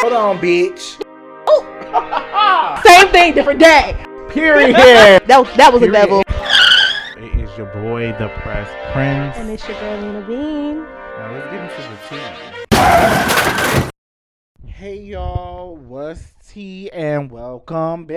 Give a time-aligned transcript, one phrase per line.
[0.00, 0.98] Hold on, bitch.
[1.46, 2.80] Oh.
[2.86, 4.02] Same thing, different day.
[4.30, 4.74] Period.
[5.26, 6.22] That was, that was a devil.
[7.18, 9.36] It is your boy, the Pressed Prince.
[9.36, 10.84] And it's your girl Lina Bean.
[10.84, 11.98] Now let's get into the
[13.82, 14.70] tea.
[14.70, 18.16] Hey y'all, what's tea and welcome back.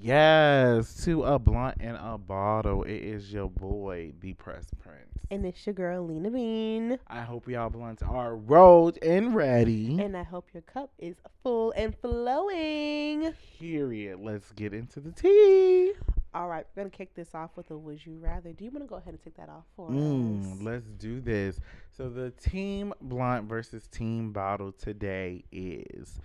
[0.00, 2.82] Yes, to a blunt and a bottle.
[2.82, 5.07] It is your boy, the Pressed Prince.
[5.30, 6.98] And it's your girl Lina Bean.
[7.06, 10.00] I hope y'all blunts are rolled and ready.
[10.00, 13.34] And I hope your cup is full and flowing.
[13.58, 14.20] Period.
[14.20, 15.92] Let's get into the tea.
[16.34, 18.52] All right, we're gonna kick this off with a would you rather.
[18.52, 20.58] Do you want to go ahead and take that off for Mm, us?
[20.62, 21.60] let's do this.
[21.90, 26.20] So the team blunt versus team bottle today is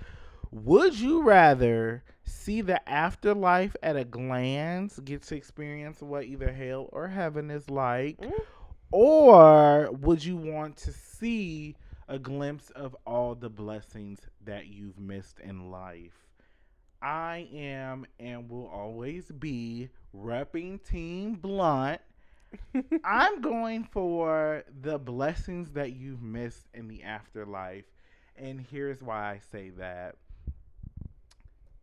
[0.51, 6.87] would you rather see the afterlife at a glance, get to experience what either hell
[6.93, 8.31] or heaven is like, Mm.
[8.93, 11.75] Or would you want to see
[12.07, 16.27] a glimpse of all the blessings that you've missed in life?
[17.01, 22.01] I am and will always be repping Team Blunt.
[23.03, 27.85] I'm going for the blessings that you've missed in the afterlife.
[28.37, 30.17] And here's why I say that.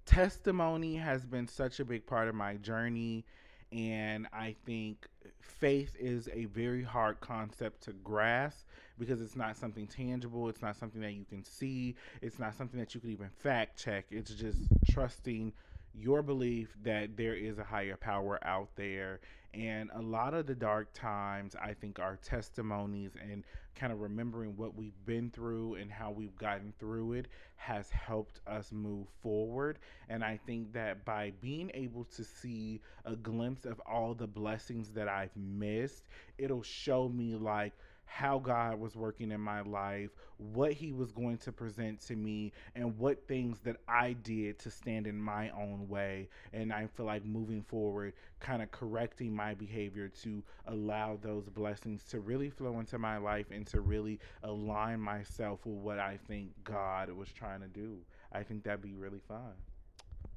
[0.06, 3.24] Testimony has been such a big part of my journey.
[3.72, 5.08] And I think
[5.41, 8.66] faith is a very hard concept to grasp
[8.98, 10.48] because it's not something tangible.
[10.48, 11.96] It's not something that you can see.
[12.22, 14.06] It's not something that you can even fact check.
[14.11, 14.58] It's just
[14.91, 15.52] trusting
[15.94, 19.20] your belief that there is a higher power out there.
[19.52, 23.42] And a lot of the dark times, I think, are testimonies and
[23.74, 28.40] kind of remembering what we've been through and how we've gotten through it has helped
[28.46, 29.78] us move forward.
[30.08, 34.90] And I think that by being able to see a glimpse of all the blessings
[34.90, 36.04] that I've missed,
[36.38, 37.72] it'll show me like
[38.11, 42.52] how God was working in my life, what He was going to present to me,
[42.75, 46.28] and what things that I did to stand in my own way.
[46.52, 52.02] And I feel like moving forward, kind of correcting my behavior to allow those blessings
[52.07, 56.51] to really flow into my life and to really align myself with what I think
[56.64, 57.98] God was trying to do.
[58.33, 59.52] I think that'd be really fun.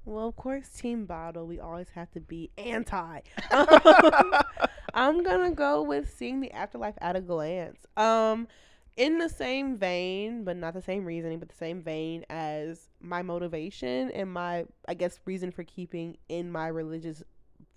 [0.06, 3.22] Well, of course, Team Bottle, we always have to be anti.
[4.94, 7.86] I'm gonna go with seeing the afterlife at a glance.
[7.98, 8.48] Um,
[8.96, 13.24] in the same vein, but not the same reasoning, but the same vein as my
[13.24, 17.24] motivation and my, I guess, reason for keeping in my religious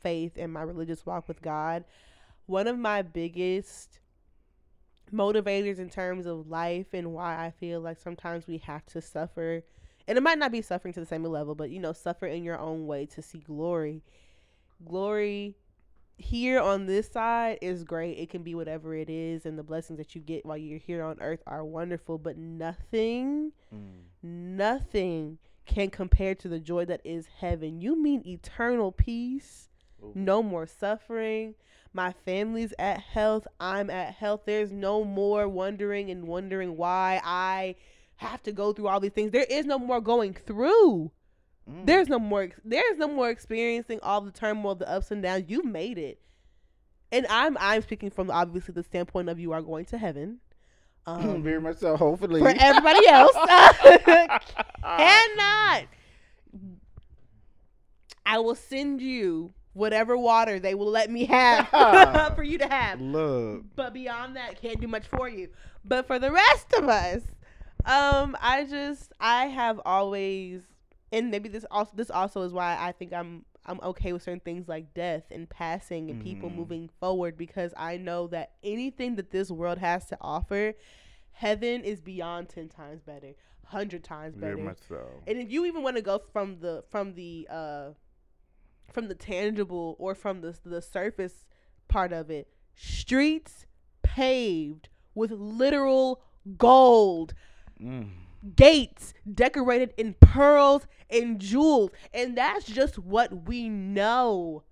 [0.00, 1.84] faith and my religious walk with God.
[2.44, 3.98] One of my biggest
[5.12, 9.62] motivators in terms of life and why I feel like sometimes we have to suffer
[10.08, 12.44] and it might not be suffering to the same level, but you know, suffer in
[12.44, 14.02] your own way to see glory.
[14.86, 15.56] Glory
[16.16, 18.18] here on this side is great.
[18.18, 21.02] It can be whatever it is, and the blessings that you get while you're here
[21.04, 24.04] on earth are wonderful, but nothing, Mm.
[24.22, 27.80] nothing can compare to the joy that is heaven.
[27.80, 29.68] You mean eternal peace,
[30.02, 30.12] Ooh.
[30.14, 31.54] no more suffering.
[31.92, 33.46] My family's at health.
[33.58, 34.42] I'm at health.
[34.44, 37.76] There's no more wondering and wondering why I
[38.16, 39.32] have to go through all these things.
[39.32, 41.10] There is no more going through.
[41.70, 41.86] Mm.
[41.86, 45.44] There's no more there's no more experiencing all the turmoil, the ups and downs.
[45.48, 46.20] You've made it.
[47.12, 50.38] And I'm I'm speaking from obviously the standpoint of you are going to heaven.
[51.08, 51.96] Um, very much so.
[51.96, 53.30] Hopefully, for everybody else
[54.82, 55.84] cannot.
[58.26, 61.68] I will send you whatever water they will let me have
[62.34, 63.00] for you to have.
[63.00, 63.66] Love.
[63.76, 65.50] But beyond that, can't do much for you.
[65.84, 67.22] But for the rest of us,
[67.84, 70.62] um, I just I have always,
[71.12, 74.40] and maybe this also this also is why I think I'm I'm okay with certain
[74.40, 76.54] things like death and passing and people Mhm.
[76.54, 80.74] moving forward because I know that anything that this world has to offer,
[81.32, 83.34] heaven is beyond ten times better,
[83.64, 84.54] hundred times better.
[84.54, 85.22] very much so.
[85.26, 87.90] And if you even want to go from the from the uh
[88.92, 91.44] from the tangible or from the the surface
[91.88, 93.66] part of it, streets
[94.02, 96.22] paved with literal
[96.56, 97.34] gold,
[97.80, 98.10] Mm.
[98.54, 104.62] Gates decorated in pearls and jewels, and that's just what we know.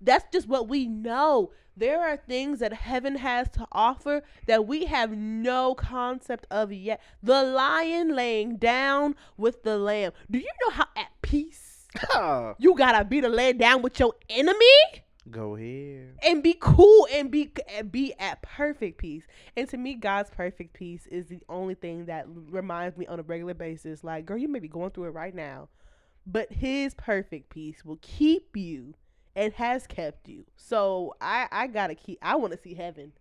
[0.00, 1.52] That's just what we know.
[1.76, 7.00] There are things that heaven has to offer that we have no concept of yet.
[7.22, 10.12] The lion laying down with the lamb.
[10.28, 11.86] Do you know how at peace
[12.58, 14.66] you gotta be to lay down with your enemy
[15.30, 16.18] Go ahead.
[16.22, 17.52] and be cool and be
[17.90, 19.24] be at perfect peace?
[19.56, 23.22] And to me, God's perfect peace is the only thing that reminds me on a
[23.22, 25.68] regular basis, like, girl, you may be going through it right now,
[26.26, 28.94] but His perfect peace will keep you
[29.36, 30.44] and has kept you.
[30.56, 32.18] So I I gotta keep.
[32.22, 33.12] I want to see heaven.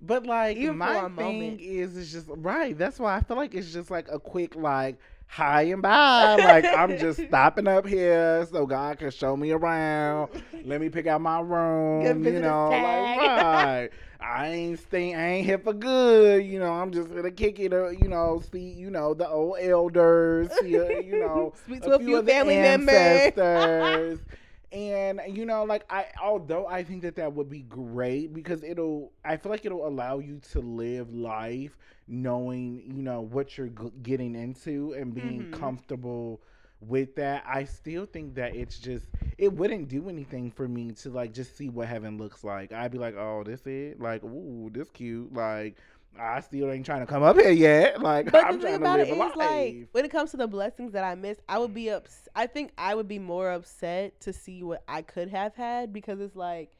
[0.00, 1.60] But like Even my thing moment.
[1.60, 2.76] is, it's just right.
[2.76, 4.98] That's why I feel like it's just like a quick like
[5.32, 6.36] hi and bye.
[6.36, 10.30] like I'm just stopping up here so God can show me around.
[10.64, 12.22] Let me pick out my room.
[12.24, 12.82] You know, like
[13.18, 13.88] right.
[14.20, 15.16] I ain't staying.
[15.16, 16.44] I ain't here for good.
[16.44, 17.72] You know, I'm just gonna kick it.
[17.72, 18.72] Uh, you know, see.
[18.72, 20.50] You know, the old elders.
[20.60, 24.18] See, uh, you know, Speak to a few the family members.
[24.72, 29.12] and you know, like I, although I think that that would be great because it'll,
[29.24, 31.76] I feel like it'll allow you to live life
[32.08, 35.50] knowing, you know, what you're g- getting into and being Mhm.
[35.50, 36.40] comfortable
[36.80, 37.44] with that.
[37.46, 39.06] I still think that it's just,
[39.38, 42.72] it wouldn't do anything for me to like just see what heaven looks like.
[42.72, 45.76] I'd be like, oh, this it, like, ooh, this cute, like.
[46.18, 48.00] I still ain't trying to come up here yet.
[48.02, 49.36] Like But I'm the thing about it is, life.
[49.36, 52.28] like, when it comes to the blessings that I missed, I would be ups.
[52.34, 56.20] I think I would be more upset to see what I could have had because
[56.20, 56.72] it's like,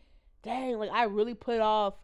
[0.42, 1.94] dang, like I really put off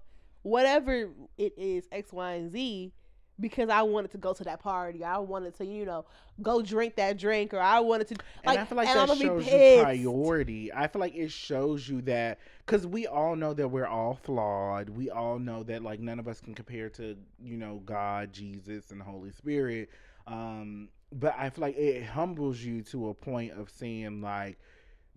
[0.43, 2.93] whatever it is X, Y, and Z
[3.41, 5.05] because I wanted to go to that party.
[5.05, 6.05] I wanted to, you know,
[6.43, 8.17] go drink that drink, or I wanted to.
[8.45, 10.73] And I feel like that shows you priority.
[10.73, 14.89] I feel like it shows you that because we all know that we're all flawed.
[14.89, 18.91] We all know that like none of us can compare to you know God, Jesus,
[18.91, 19.91] and the Holy Spirit.
[20.27, 24.59] Um, but I feel like it humbles you to a point of seeing like.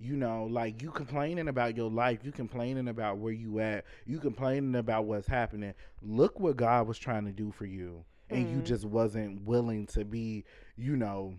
[0.03, 4.17] You know, like you complaining about your life, you complaining about where you at, you
[4.17, 5.75] complaining about what's happening.
[6.01, 8.63] Look what God was trying to do for you, and you Mhm.
[8.63, 10.45] just wasn't willing to be,
[10.77, 11.35] you know,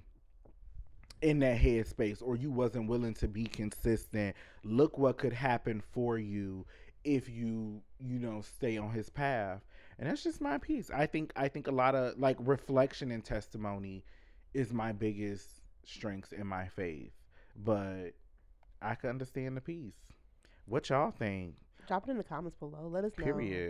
[1.23, 6.19] in that headspace or you wasn't willing to be consistent look what could happen for
[6.19, 6.67] you
[7.05, 9.63] if you you know stay on his path.
[9.99, 10.91] And that's just my piece.
[10.91, 14.05] I think i think a lot of like reflection and testimony
[14.55, 17.13] is my biggest strengths in my faith.
[17.57, 18.13] But
[18.83, 20.13] i can understand the piece
[20.67, 21.55] what y'all think
[21.93, 22.89] Drop it in the comments below.
[22.91, 23.25] Let us know.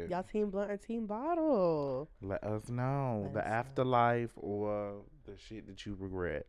[0.08, 2.08] Y'all team blunt or team bottle?
[2.20, 3.52] let us know Let the us know.
[3.52, 6.46] afterlife or the shit that you regret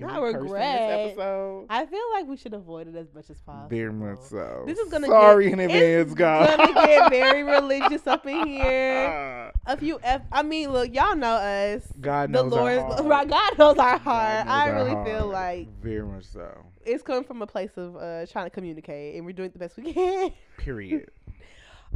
[0.00, 0.78] Not curse in regret.
[0.88, 3.68] this episode I feel like we should avoid it as much as possible.
[3.68, 4.64] Very much so.
[4.66, 6.56] This is gonna sorry get, in advance, it's guys.
[6.56, 9.52] gonna get very religious up in here.
[9.66, 10.22] A few F.
[10.32, 11.86] I mean, look, y'all know us.
[12.00, 13.04] God the knows Lord, our heart.
[13.06, 13.28] right?
[13.28, 14.46] God knows our heart.
[14.46, 16.64] knows I our really feel like very much so.
[16.84, 19.76] it's coming from a place of uh, trying to communicate, and we're doing the best
[19.76, 20.32] we can.
[20.58, 21.08] Period.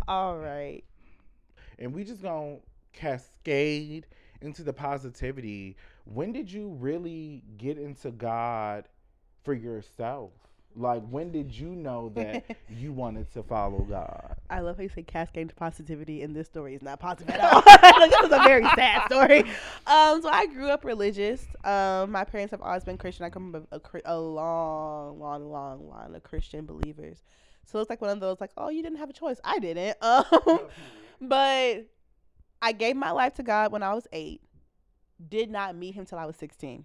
[0.07, 0.83] All right.
[1.79, 2.57] and we just gonna
[2.93, 4.07] cascade
[4.41, 5.77] into the positivity.
[6.13, 8.85] When did you really get into God
[9.45, 10.31] for yourself?
[10.75, 14.37] Like when did you know that you wanted to follow God?
[14.49, 17.41] I love how you say cascade to positivity, and this story is not positive at
[17.41, 17.63] all.
[17.67, 19.41] like, this is a very sad story.
[19.87, 21.45] Um, so I grew up religious.
[21.65, 23.25] Um, my parents have always been Christian.
[23.25, 27.23] I come from a, a, a long, long, long line of Christian believers.
[27.65, 29.41] So it's like one of those, like, oh, you didn't have a choice.
[29.45, 29.97] I didn't.
[30.03, 30.61] Um,
[31.21, 31.87] but
[32.63, 34.41] I gave my life to God when I was eight.
[35.27, 36.85] Did not meet Him till I was sixteen.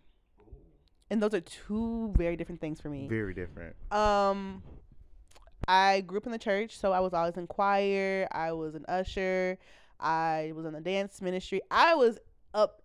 [1.09, 3.07] And those are two very different things for me.
[3.07, 3.75] Very different.
[3.91, 4.63] Um,
[5.67, 8.27] I grew up in the church, so I was always in choir.
[8.31, 9.59] I was an usher.
[9.99, 11.61] I was in the dance ministry.
[11.69, 12.17] I was
[12.53, 12.81] up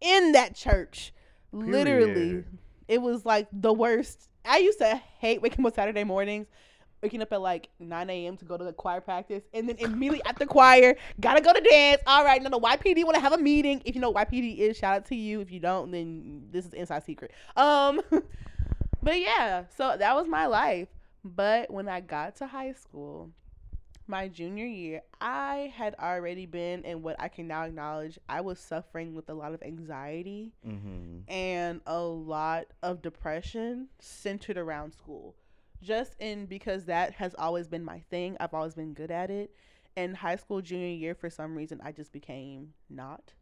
[0.00, 1.14] in that church,
[1.52, 2.44] literally.
[2.88, 4.28] It was like the worst.
[4.44, 6.46] I used to hate waking up Saturday mornings,
[7.02, 8.36] waking up at like 9 a.m.
[8.36, 12.02] to go to the choir practice, and then immediately after choir, gotta go to dance.
[12.06, 13.82] All right, now the YPD want to have a meeting.
[13.84, 15.40] If you know what YPD is, shout out to you.
[15.40, 17.30] If you don't, then this is inside secret.
[17.56, 18.00] Um,
[19.02, 20.88] but yeah, so that was my life.
[21.24, 23.30] But when I got to high school,
[24.06, 28.18] my junior year, I had already been in what I can now acknowledge.
[28.28, 31.30] I was suffering with a lot of anxiety Mm-hmm.
[31.30, 35.34] and a lot of depression centered around school.
[35.82, 38.36] Just in because that has always been my thing.
[38.40, 39.52] I've always been good at it.
[39.96, 43.32] And high school junior year, for some reason, I just became not.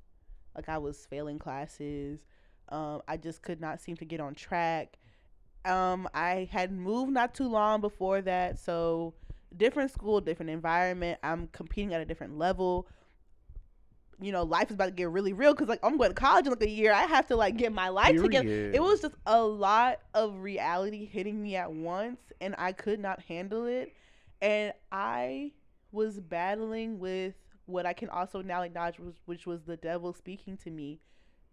[0.55, 2.21] Like I was failing classes.
[2.69, 4.99] Um, I just could not seem to get on track.
[5.65, 9.15] Um, I had moved not too long before that, so
[9.57, 11.19] different school, different environment.
[11.23, 12.87] I'm competing at a different level
[14.21, 16.47] you know, life is about to get really real because like I'm going to college
[16.47, 16.93] in like a year.
[16.93, 18.49] I have to like get my life together.
[18.75, 23.21] It was just a lot of reality hitting me at once, and I could not
[23.23, 23.93] handle it.
[24.41, 25.53] And I
[25.93, 27.35] was battling with
[27.67, 31.01] what I can also now acknowledge, was, which was the devil speaking to me,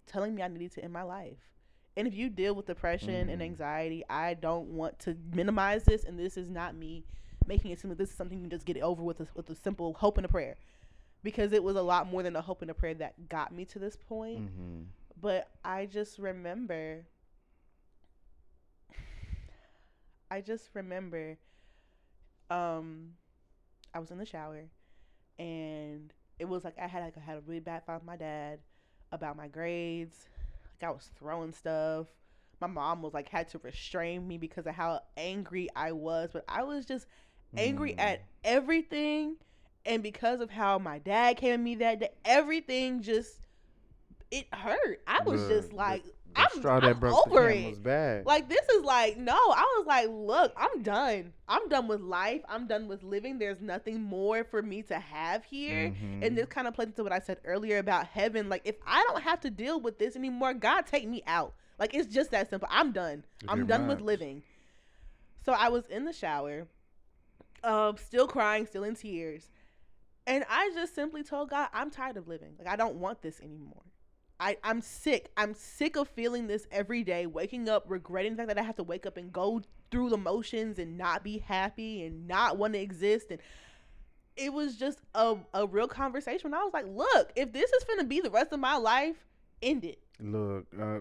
[0.05, 1.37] telling me I needed to end my life.
[1.95, 3.45] And if you deal with depression and Mhm.
[3.45, 7.05] anxiety, I don't want to minimize this, and this is not me
[7.45, 9.49] making it seem like this is something you can just get over with a, with
[9.49, 10.55] a simple hope and a prayer
[11.23, 13.65] because it was a lot more than a hope and a prayer that got me
[13.65, 14.39] to this point.
[14.41, 14.81] Mm-hmm.
[15.19, 17.05] But I just remember,
[20.29, 21.37] I just remember,
[22.49, 23.11] um,
[23.93, 24.65] I was in the shower
[25.39, 28.17] and it was like I had like I had a really bad fight with my
[28.17, 28.59] dad
[29.11, 30.27] about my grades.
[30.81, 32.07] Like I was throwing stuff.
[32.59, 36.43] My mom was like had to restrain me because of how angry I was, but
[36.47, 37.07] I was just
[37.55, 37.99] angry Mm.
[37.99, 39.35] at everything
[39.85, 43.39] and because of how my dad came at me that day, everything just
[44.31, 45.01] it hurt.
[45.05, 47.53] I was Look, just like The I'm- straw I'm that broke over the it.
[47.61, 48.25] camel's back.
[48.25, 51.31] like this is like no i was like look i'm done.
[51.47, 52.41] I'm done with life.
[52.49, 53.37] I'm done with living.
[53.37, 55.89] There's nothing more for me to have here.
[55.91, 56.25] Mhm.
[56.25, 58.49] and this kind of plays into what i said earlier about heaven.
[58.49, 61.53] Like if i don't have to deal with this anymore god take me out.
[61.77, 62.67] Like it's just that simple.
[62.71, 63.23] I'm done.
[63.47, 64.41] I'm done with living.
[65.45, 66.65] So i was in the shower
[67.63, 69.49] um still crying still in tears
[70.27, 73.39] and i just simply told god i'm tired of living like i don't want this
[73.41, 73.83] anymore
[74.39, 75.31] I, I'm sick.
[75.37, 78.75] I'm sick of feeling this every day, waking up, regretting the fact that I have
[78.75, 82.73] to wake up and go through the motions and not be happy and not want
[82.73, 83.27] to exist.
[83.29, 83.39] And
[84.35, 86.51] it was just a, a real conversation.
[86.51, 88.75] When I was like, look, if this is going to be the rest of my
[88.75, 89.15] life,
[89.61, 89.99] end it.
[90.19, 90.99] Look, uh,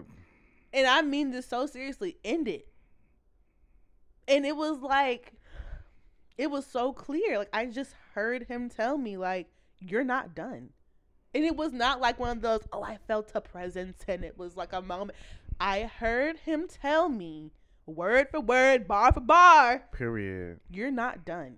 [0.71, 2.67] And I mean this so seriously, end it.
[4.27, 5.33] And it was like,
[6.37, 7.39] it was so clear.
[7.39, 9.47] Like, I just heard him tell me, like,
[9.79, 10.69] you're not done.
[11.33, 14.37] And it was not like one of those, oh, I felt a presence and it
[14.37, 15.17] was like a moment.
[15.59, 17.51] I heard him tell me,
[17.85, 20.59] word for word, bar for bar, period.
[20.69, 21.57] you're not done.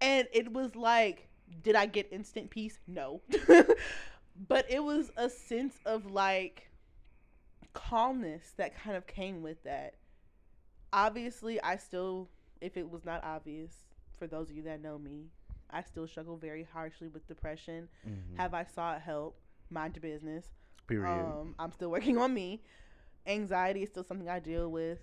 [0.00, 1.28] And it was like,
[1.62, 2.78] did I get instant peace?
[2.88, 3.22] No.
[4.48, 6.70] but it was a sense of like
[7.72, 9.94] calmness that kind of came with that.
[10.92, 12.28] Obviously, I still,
[12.60, 13.85] if it was not obvious
[14.18, 15.26] for those of you that know me,
[15.70, 17.88] I still struggle very harshly with depression.
[18.06, 18.36] Mhm.
[18.36, 19.38] Have I sought help?
[19.70, 20.46] Mind your business.
[20.86, 21.08] Period.
[21.26, 22.62] Um, I'm still working on me.
[23.26, 24.98] Anxiety is still something I deal with.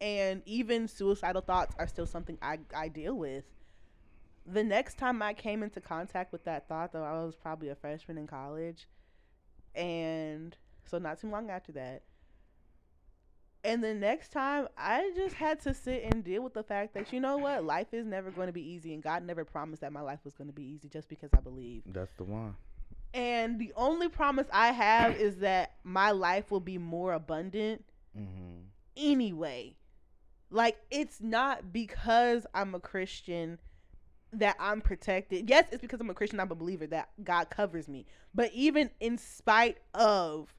[0.00, 3.44] And even suicidal thoughts are still something I, I deal with.
[4.44, 7.74] The next time I came into contact with that thought, though, I was probably a
[7.74, 8.86] freshman in college.
[9.74, 12.02] And so, not too long after that.
[13.66, 17.12] And the next time, I just had to sit and deal with the fact that,
[17.12, 17.64] you know what?
[17.64, 18.94] Life is never going to be easy.
[18.94, 21.40] And God never promised that my life was going to be easy just because I
[21.40, 21.82] believe.
[21.86, 22.54] That's the one.
[23.12, 27.84] And the only promise I have is that my life will be more abundant
[28.16, 28.60] Mm-hmm.
[28.96, 29.74] anyway.
[30.50, 33.58] Like, it's not because I'm a Christian
[34.32, 35.50] that I'm protected.
[35.50, 38.06] Yes, it's because I'm a Christian, I'm a believer that God covers me.
[38.34, 40.54] But even in spite of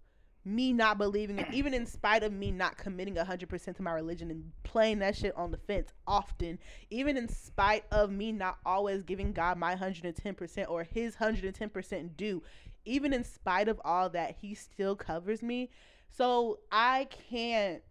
[0.48, 4.32] me not believing, it, even in spite of me not committing 100% to my religion
[4.32, 6.58] and playing that shit on the fence often,
[6.90, 12.42] even in spite of me not always giving God my 110% or his 110% due,
[12.86, 15.70] even in spite of all that, he still covers me.
[16.10, 17.84] So I can't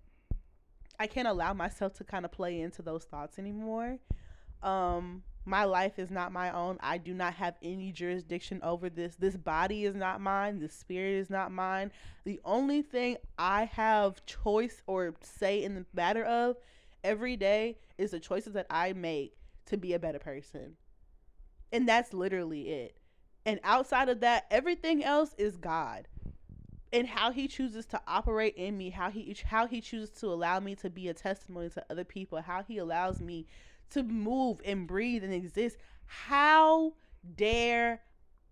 [0.99, 3.99] I can't allow myself to kind of play into those thoughts anymore.
[4.63, 6.76] Um my life is not my own.
[6.81, 9.15] I do not have any jurisdiction over this.
[9.15, 10.59] This body is not mine.
[10.59, 11.93] The spirit is not mine.
[12.25, 16.57] The only thing I have choice or say in the matter of
[17.05, 19.37] every day is the choices that I make
[19.67, 20.76] to be a better person.
[21.73, 22.97] And that's literally it.
[23.45, 26.09] And outside of that, everything else is God.
[26.93, 30.61] And how he chooses to operate in me, how he how he chooses to allow
[30.61, 33.47] me to be a testimony to other people, how he allows me
[33.90, 35.76] to move and breathe and exist.
[36.07, 36.95] How
[37.37, 38.00] dare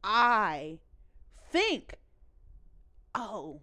[0.02, 0.78] I
[1.50, 1.94] think,
[3.14, 3.60] oh,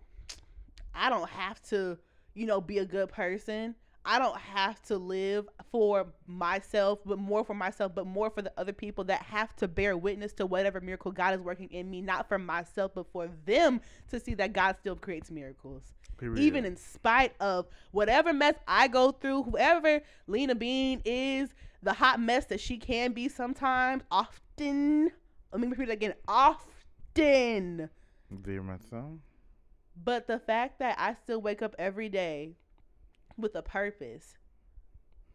[0.93, 1.97] I don't have to,
[2.33, 3.75] you know, be a good person.
[4.03, 8.51] I don't have to live for myself, but more for myself, but more for the
[8.57, 12.01] other people that have to bear witness to whatever miracle God is working in me,
[12.01, 16.37] not for myself, but for them to see that God still creates miracles Period.
[16.37, 21.49] even in spite of whatever mess I go through, whoever Lina Bean is,
[21.81, 25.09] the hot mess that she can be sometimes, often.
[25.51, 26.13] Let me repeat it again.
[26.27, 27.89] Often.
[28.61, 29.17] much so.
[30.03, 32.53] But the fact that I still wake up every day
[33.35, 34.37] with a purpose,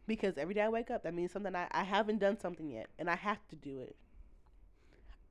[0.06, 2.90] because every day I wake up, that means something I, I haven't done something yet,
[2.96, 3.96] and I have to do it.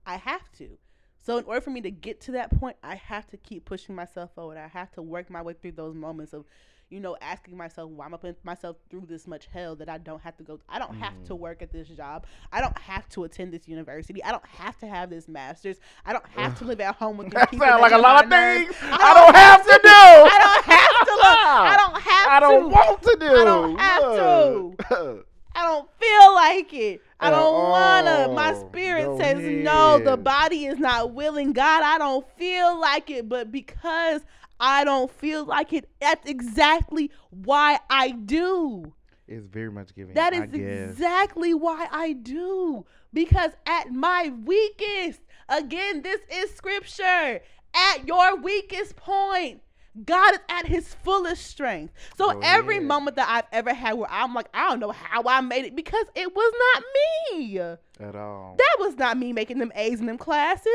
[0.05, 0.77] I have to.
[1.25, 3.95] So in order for me to get to that point, I have to keep pushing
[3.95, 4.57] myself forward.
[4.57, 6.45] I have to work my way through those moments of,
[6.89, 9.97] you know, asking myself why am I putting myself through this much hell that I
[9.97, 10.59] don't have to go.
[10.69, 11.39] I don't have to mm.
[11.39, 12.27] work at this job.
[12.51, 14.23] I don't have to attend this university.
[14.23, 15.77] I don't have to have this master's.
[16.05, 18.67] I don't have to live at home with That sounds like a lot of nerves.
[18.67, 19.89] things I don't have to do.
[19.89, 21.25] I don't have to look.
[21.25, 22.67] I don't have I don't to.
[22.67, 23.25] want to do.
[23.25, 25.25] I don't have to.
[25.55, 27.01] I don't feel like it.
[27.19, 28.33] I don't oh, wanna.
[28.33, 29.99] My oh, spirit Go says no.
[29.99, 31.53] The body is not willing.
[31.53, 33.29] God, I don't feel like it.
[33.29, 34.21] But because
[34.59, 38.93] I don't feel like it, that's exactly why I do.
[39.27, 40.13] It's very much giving.
[40.13, 40.89] That is I is guess.
[40.91, 42.85] exactly why I do.
[43.13, 47.41] Because at my weakest, again, this is scripture,
[47.73, 49.61] at your weakest point,
[50.03, 51.93] God is at his fullest strength.
[52.17, 52.81] So Oh, every yeah.
[52.81, 55.75] moment that I've ever had where I'm like, I don't know how I made it
[55.75, 56.83] because it was not
[57.39, 57.61] me.
[57.99, 58.55] At all.
[58.57, 60.69] That was not me making them A's in them classes.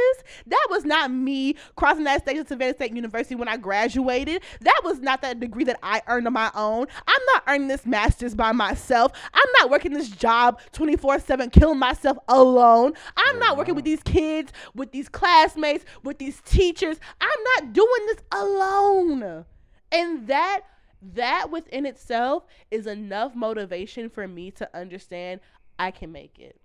[0.47, 4.43] That was not me crossing that stage at Savannah State University when I graduated.
[4.63, 6.87] That was not that degree that I earned on my own.
[7.07, 9.13] I'm not earning this master's by myself.
[9.35, 12.95] I'm not working this job 24 7, killing myself alone.
[13.19, 16.99] I'm You're not working with these kids, with these classmates, with these teachers.
[17.21, 19.45] I'm not doing this alone.
[19.93, 20.61] And that
[21.03, 25.41] that within itself is enough motivation for me to understand
[25.79, 26.60] I can make it.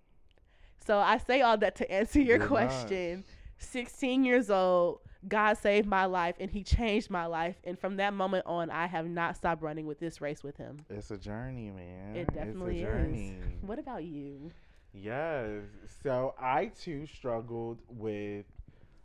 [0.85, 3.23] So I say all that to answer your question.
[3.57, 7.55] 16 years old, God saved my life and he changed my life.
[7.63, 10.85] And from that moment on, I have not stopped running with this race with him.
[10.89, 12.15] It's a journey, man.
[12.15, 13.27] It definitely it's a journey.
[13.29, 13.63] is.
[13.67, 14.51] What about you?
[14.93, 15.63] Yes.
[16.03, 18.45] So I too struggled with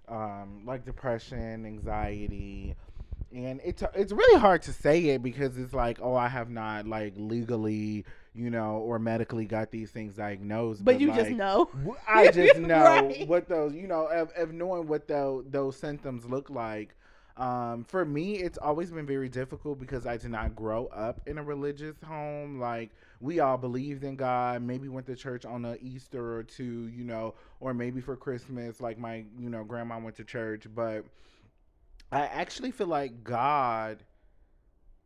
[0.09, 2.75] um, like depression, anxiety,
[3.33, 6.87] and it's it's really hard to say it because it's like, oh, I have not
[6.87, 10.85] like legally, you know, or medically got these things diagnosed.
[10.85, 11.71] But, you just know.
[12.09, 13.29] I just know Right.
[13.29, 16.95] what those, you know, of, of knowing what those those symptoms look like.
[17.37, 21.39] Um, for me, it's always been very difficult because I did not grow up in
[21.39, 22.61] a religious home.
[22.61, 26.89] Like we all believed in God, maybe went to church on a Easter or two,
[26.89, 30.67] you know, or maybe for Christmas, like my, you know, grandma went to church.
[30.75, 31.05] But
[32.13, 34.03] I actually feel like God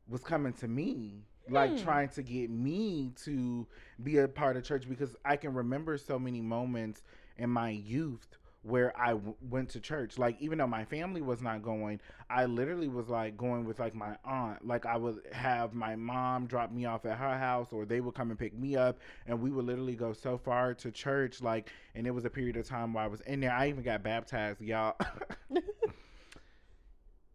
[0.09, 1.76] was coming to me, like Hmm.
[1.76, 3.66] trying to get me to
[4.02, 7.02] be a part of church because I can remember so many moments
[7.36, 8.26] in my youth
[8.62, 10.18] where I w- went to church.
[10.18, 13.94] Like even though my family was not going, I literally was like going with like
[13.94, 14.66] my aunt.
[14.66, 18.14] Like I would have my mom drop me off at her house or they would
[18.14, 21.70] come and pick me up and we would literally go so far to church like
[21.94, 23.52] and it was a period of time where I was in there.
[23.52, 24.96] I even got baptized, y'all.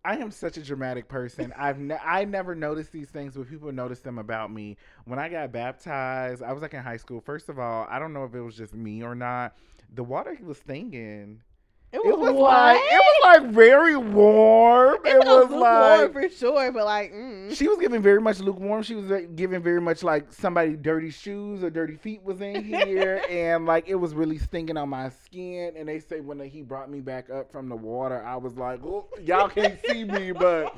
[0.03, 1.53] I am such a dramatic person.
[1.58, 4.77] I've ne- I never noticed these things, but people notice them about me.
[5.05, 7.20] When I got baptized, I was like in high school.
[7.22, 9.55] First of all, I don't know if it was just me or not.
[9.94, 11.42] The water he was stinging.
[11.91, 14.97] It It was like it was like very warm.
[15.03, 17.55] It, It was was like for sure, but like, mm.
[17.55, 18.83] she was giving very much lukewarm.
[18.83, 23.23] She was giving very much like somebody dirty shoes or dirty feet was in here,
[23.29, 25.73] and like it was really stinking on my skin.
[25.75, 28.83] And they say when he brought me back up from the water, I was like,
[28.83, 30.75] oh, y'all can't see me, but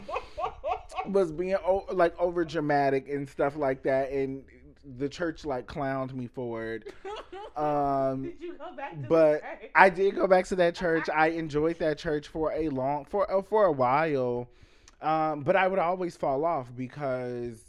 [1.07, 4.43] was being o- like over dramatic and stuff like that, and
[4.97, 6.93] the church like clowned me for it.
[7.57, 9.41] Um, Did you go back to but?
[9.75, 11.09] I did go back to that church.
[11.13, 14.47] I enjoyed that church for a long for uh, for a while,
[15.01, 17.65] um, but I would always fall off because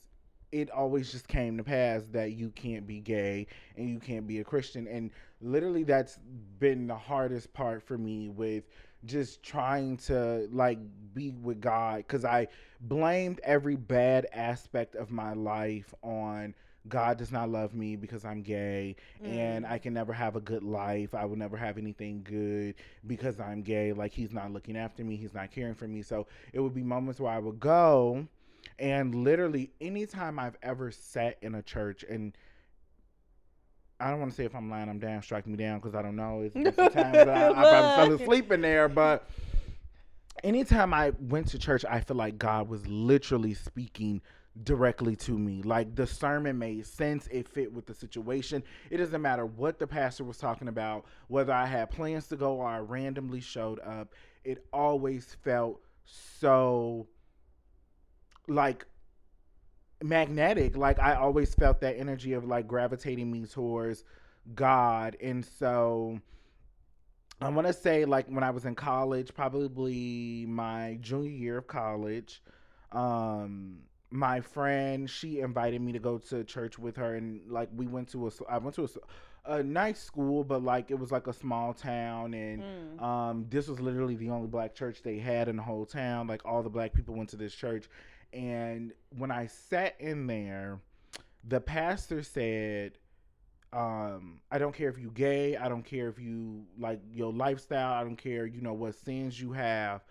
[0.52, 3.46] it always just came to pass that you can't be gay
[3.76, 6.18] and you can't be a Christian, and literally that's
[6.58, 8.64] been the hardest part for me with
[9.04, 10.78] just trying to like
[11.14, 12.46] be with God because I
[12.80, 16.54] blamed every bad aspect of my life on
[16.88, 19.70] God does not love me because I'm gay and Mm.
[19.70, 21.14] I can never have a good life.
[21.14, 22.74] I will never have anything good
[23.06, 23.92] because I'm gay.
[23.92, 26.02] Like he's not looking after me, he's not caring for me.
[26.02, 28.26] So it would be moments where I would go
[28.78, 32.36] and literally anytime I've ever sat in a church and
[34.00, 36.02] I don't want to say if I'm lying, I'm down, strike me down because I
[36.02, 36.40] don't know.
[36.40, 39.28] It's, it's the times that I, I probably fell asleep in there, but
[40.42, 44.20] anytime I went to church, I feel like God was literally speaking
[44.62, 45.62] directly to me.
[45.62, 48.62] Like the sermon made sense, it fit with the situation.
[48.90, 52.54] It doesn't matter what the pastor was talking about, whether I had plans to go
[52.56, 54.12] or I randomly showed up,
[54.44, 57.06] it always felt so
[58.48, 58.84] like
[60.02, 60.76] magnetic.
[60.76, 64.04] Like I always felt that energy of like gravitating me towards
[64.54, 65.16] God.
[65.22, 66.20] And so
[67.40, 71.66] I want to say like when I was in college, probably my junior year of
[71.66, 72.42] college,
[72.90, 73.78] um
[74.12, 78.08] my friend she invited me to go to church with her and like we went
[78.10, 78.84] to a I went to
[79.46, 83.02] a, a nice school but like it was like a small town and Mm.
[83.02, 86.26] um this was literally the only black church they had in the whole town.
[86.26, 87.88] Like all the black people went to this church.
[88.34, 90.78] And when I sat in there
[91.44, 92.98] the pastor said
[93.72, 97.94] um i don't care if you gay i don't care if you like your lifestyle
[97.94, 100.04] i don't care you know what sins you have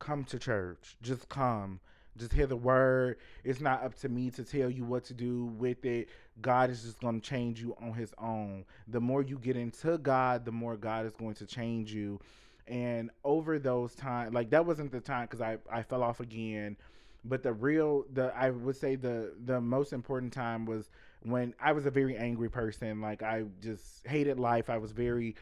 [0.00, 0.96] come to church.
[1.02, 1.80] Just come
[2.16, 3.16] just hear the word.
[3.42, 6.08] It's not up to me to tell you what to do with it.
[6.40, 8.64] God is just going to change you on his own.
[8.88, 12.20] The more you get into god the more god is going to change you.
[12.66, 16.76] And over those times like that wasn't the time because i i fell off again.
[17.24, 20.90] But the real the i would say the the most important time was
[21.22, 23.00] when I was a very angry person.
[23.00, 24.70] Like I just hated life.
[24.70, 25.34] I was very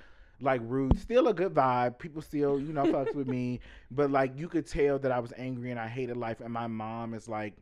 [0.43, 0.99] like rude.
[0.99, 1.99] Still a good vibe.
[1.99, 3.61] People still, you know, fucks with me.
[3.91, 6.41] But like you could tell that I was angry and I hated life.
[6.41, 7.55] And my mom is like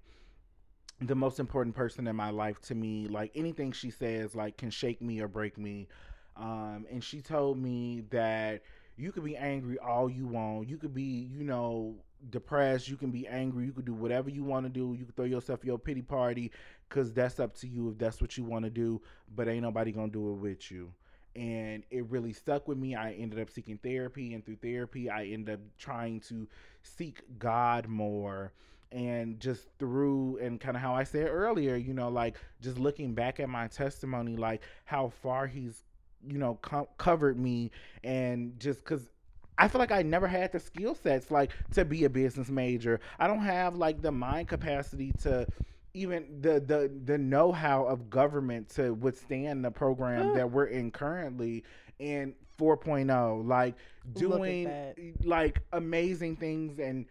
[1.00, 3.08] the most important person in my life to me.
[3.08, 5.88] Like anything she says, like can shake me or break me.
[6.36, 8.62] Um, and she told me that
[8.96, 10.68] you could be angry all you want.
[10.68, 11.96] You could be, you know,
[12.30, 12.88] depressed.
[12.88, 13.64] You can be angry.
[13.66, 14.94] You could do whatever you want to do.
[14.98, 16.50] You could throw yourself your pity party
[16.88, 19.00] because that's up to you if that's what you want to do.
[19.34, 20.92] But ain't nobody gonna do it with you
[21.36, 22.94] and it really stuck with me.
[22.94, 26.48] I ended up seeking therapy, and through therapy, I ended up trying to
[26.82, 28.52] seek God more.
[28.92, 33.14] And just through, and kind of how I said earlier, you know, like just looking
[33.14, 35.84] back at my testimony, like how far He's,
[36.26, 37.70] you know, co- covered me,
[38.02, 39.08] and just because
[39.56, 42.98] I feel like I never had the skill sets like to be a business major.
[43.18, 45.46] I don't have like the mind capacity to
[45.94, 51.64] even the the the know-how of government to withstand the program that we're in currently
[51.98, 53.74] in 4.0 like
[54.14, 54.92] doing eh,
[55.24, 56.78] like amazing things.
[56.78, 57.06] And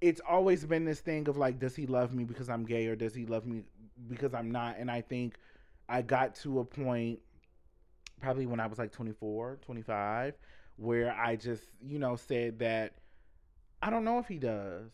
[0.00, 2.96] it's always been this thing of like does he love me because I'm gay or
[2.96, 3.62] does he love me
[4.08, 4.76] because I'm not?
[4.78, 5.36] And I think
[5.88, 7.20] I got to a point
[8.20, 10.34] probably when I was like 24 25
[10.76, 12.94] where I just you know said that
[13.82, 14.90] I don't know if he does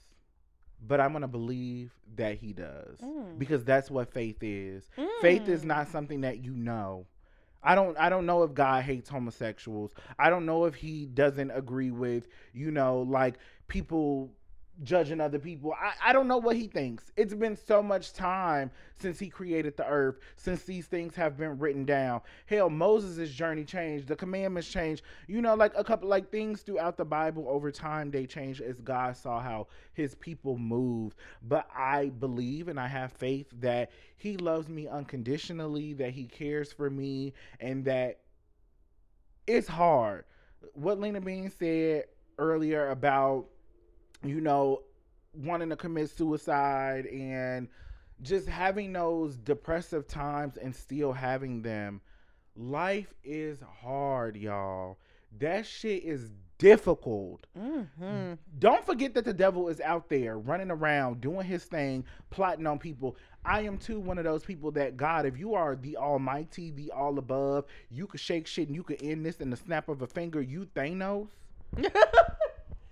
[0.86, 3.38] but I'm going to believe that he does mm.
[3.38, 4.88] because that's what faith is.
[4.96, 5.08] Mm.
[5.20, 5.92] Faith is not mm.
[5.92, 7.06] something that you know.
[7.62, 9.92] I don't I don't know if God hates homosexuals.
[10.18, 13.34] I don't know if he doesn't agree with, you know, like
[13.68, 14.30] people
[14.82, 15.72] judging other people.
[15.72, 17.12] I, I don't know what he thinks.
[17.16, 21.58] It's been so much time since he created the earth, since these things have been
[21.58, 22.20] written down.
[22.46, 25.02] Hell, Moses' journey changed, the commandments changed.
[25.26, 28.80] You know, like a couple like things throughout the Bible over time they changed as
[28.80, 31.16] God saw how his people moved.
[31.42, 36.72] But I believe and I have faith that he loves me unconditionally, that he cares
[36.72, 38.20] for me, and that
[39.46, 40.24] it's hard.
[40.74, 42.04] What Lina Bean said
[42.38, 43.46] earlier about
[44.24, 44.82] you know,
[45.34, 47.68] wanting to commit suicide and
[48.22, 52.00] just having those depressive times and still having them.
[52.56, 54.98] Life is hard, y'all.
[55.38, 57.46] That shit is difficult.
[57.58, 58.34] Mm-hmm.
[58.58, 62.78] Don't forget that the devil is out there running around doing his thing, plotting on
[62.78, 63.16] people.
[63.44, 66.90] I am too one of those people that God, if you are the Almighty, the
[66.90, 70.02] All Above, you could shake shit and you could end this in the snap of
[70.02, 70.42] a finger.
[70.42, 71.28] You Thanos.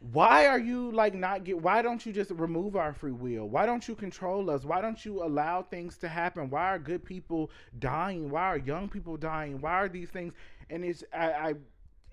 [0.00, 3.48] why are you like not get why don't you just remove our free will?
[3.48, 4.64] Why don't you control us?
[4.64, 6.50] Why don't you allow things to happen?
[6.50, 8.30] Why are good people dying?
[8.30, 9.60] Why are young people dying?
[9.60, 10.34] Why are these things?
[10.70, 11.54] And it's i,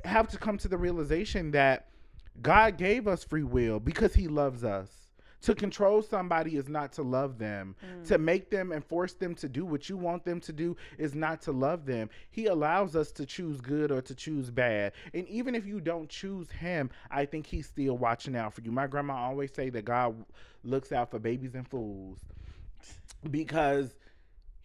[0.04, 1.88] I have to come to the realization that
[2.41, 5.05] god gave us free will because he loves us
[5.46, 7.76] to control somebody is not to love them.
[7.86, 8.08] Mm.
[8.08, 11.14] To make them and force them to do what you want them to do is
[11.14, 12.10] not to love them.
[12.32, 14.94] He allows us to choose good or to choose bad.
[15.14, 18.72] And even if you don't choose him, I think he's still watching out for you.
[18.72, 20.16] My grandma always say that God
[20.64, 22.18] looks out for babies and fools
[23.30, 23.96] because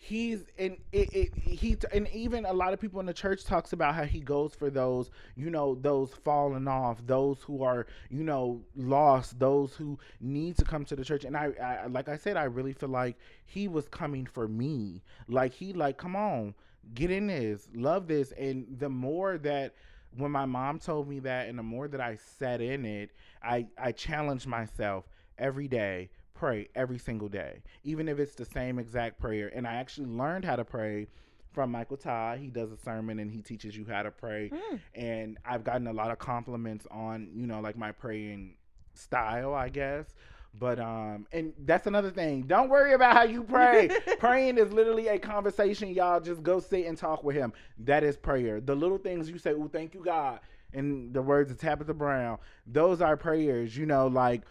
[0.02, 3.74] he's and it, it he and even a lot of people in the church talks
[3.74, 8.24] about how he goes for those you know those falling off those who are you
[8.24, 11.24] know lost those who need to come to the church.
[11.24, 15.02] And I, I like i said i really feel like he was coming for me.
[15.28, 16.54] Like he like come on
[16.94, 18.32] get in this love this.
[18.32, 19.74] And the more that
[20.16, 23.10] when my mom told me that and the more that i sat in it
[23.42, 25.04] i i challenged myself
[25.38, 26.10] every day
[26.40, 29.52] pray every single day, even if it's the same exact prayer.
[29.54, 31.06] And I actually learned how to pray
[31.52, 32.38] from Michael Todd.
[32.38, 34.50] He does a sermon and he teaches you how to pray.
[34.50, 34.80] Mm.
[34.94, 38.54] And I've gotten a lot of compliments on, you know, like my praying
[38.94, 40.14] style, I guess.
[40.58, 42.42] But um and that's another thing.
[42.44, 43.90] Don't worry about how you pray.
[44.18, 46.20] Praying is literally a conversation, y'all.
[46.20, 47.52] Just go sit and talk with him.
[47.78, 48.60] That is prayer.
[48.60, 50.40] The little things you say, "Oh, thank you, God,"
[50.72, 53.76] in the words of Tabitha Brown, those are prayers.
[53.76, 54.42] You know, like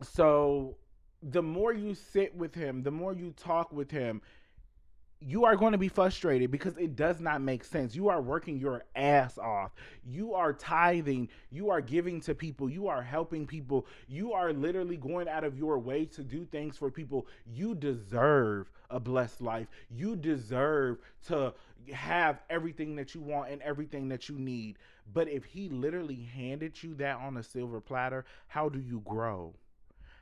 [0.00, 0.76] so
[1.30, 4.20] the more you sit with him, the more you talk with him,
[5.20, 7.94] you are going to be frustrated because it does not make sense.
[7.94, 9.72] You are working your ass off.
[10.04, 11.30] You are tithing.
[11.50, 12.68] You are giving to people.
[12.68, 13.86] You are helping people.
[14.06, 17.26] You are literally going out of your way to do things for people.
[17.46, 19.68] You deserve a blessed life.
[19.90, 21.54] You deserve to
[21.92, 24.76] have everything that you want and everything that you need.
[25.14, 29.54] But if he literally handed you that on a silver platter, how do you grow?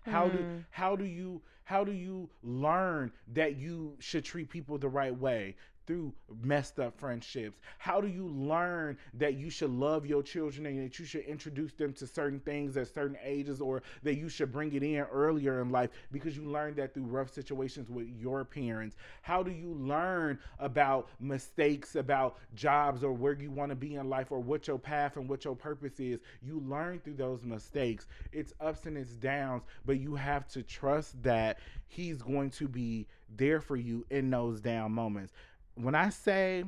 [0.05, 0.33] How mm.
[0.33, 5.17] do how do you how do you learn that you should treat people the right
[5.17, 5.57] way?
[5.87, 7.59] Through messed up friendships?
[7.79, 11.73] How do you learn that you should love your children and that you should introduce
[11.73, 15.61] them to certain things at certain ages or that you should bring it in earlier
[15.61, 18.97] in life because you learned that through rough situations with your parents?
[19.23, 24.09] How do you learn about mistakes, about jobs or where you want to be in
[24.09, 26.21] life or what your path and what your purpose is?
[26.43, 28.07] You learn through those mistakes.
[28.33, 33.07] It's ups and it's downs, but you have to trust that he's going to be
[33.37, 35.33] there for you in those down moments.
[35.75, 36.65] When I say,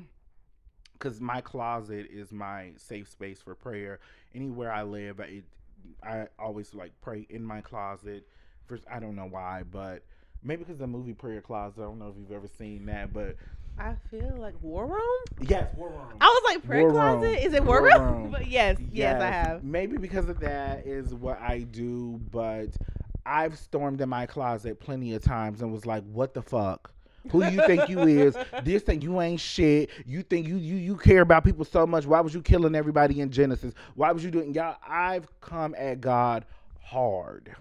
[0.94, 4.00] because my closet is my safe space for prayer.
[4.34, 5.44] Anywhere I live, it,
[6.02, 8.26] I always like pray in my closet.
[8.66, 10.02] First, I don't know why, but
[10.42, 11.80] maybe because the movie Prayer Closet.
[11.80, 13.36] I don't know if you've ever seen that, but
[13.78, 15.48] I feel like War Room.
[15.48, 16.16] yes, War Room.
[16.20, 17.26] I was like Prayer War Closet.
[17.26, 17.34] Room.
[17.34, 18.22] Is it War, War Room?
[18.22, 18.30] Room.
[18.32, 19.64] but yes, yes, I have.
[19.64, 22.70] Maybe because of that is what I do, but
[23.26, 26.93] I've stormed in my closet plenty of times and was like, "What the fuck."
[27.30, 28.36] Who you think you is?
[28.62, 29.90] This thing you ain't shit.
[30.06, 32.06] You think you you you care about people so much.
[32.06, 33.74] Why was you killing everybody in Genesis?
[33.94, 34.76] Why was you doing y'all?
[34.86, 36.44] I've come at God
[36.80, 37.54] hard,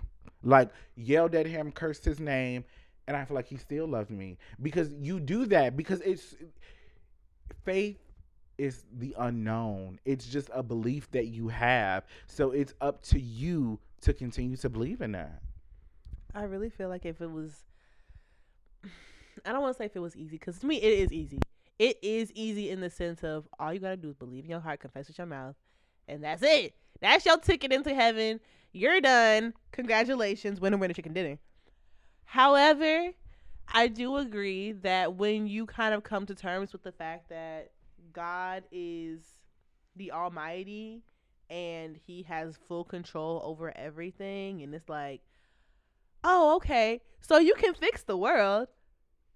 [0.44, 2.66] like yelled at him, cursed his name,
[3.08, 6.36] and I feel like he still loved me because you do that because it's
[7.64, 7.98] faith
[8.58, 10.00] is the unknown.
[10.06, 12.06] It's just a belief that you have.
[12.28, 15.42] So it's up to you to continue to believe in that.
[16.36, 17.64] I really feel like if it was,
[19.46, 21.40] I don't want to say if it was easy because to me it is easy.
[21.80, 24.60] It is easy in the sense of all you gotta do is believe in your
[24.60, 25.56] heart, confess with your mouth,
[26.08, 26.76] and that's it.
[27.02, 28.40] That's your ticket into heaven.
[28.72, 29.54] You're done.
[29.72, 31.40] Congratulations, winner, winner, chicken dinner.
[32.26, 33.12] However,
[33.68, 37.72] I do agree that when you kind of come to terms with the fact that
[38.14, 39.22] God is
[39.96, 41.04] the Almighty
[41.50, 45.22] and He has full control over everything, and it's like,
[46.24, 48.68] oh, okay, so you can fix the world.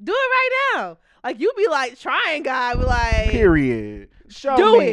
[0.04, 0.98] Do it right now.
[1.24, 4.10] Like you be like trying, God, be like, Period.
[4.30, 4.86] Show do me.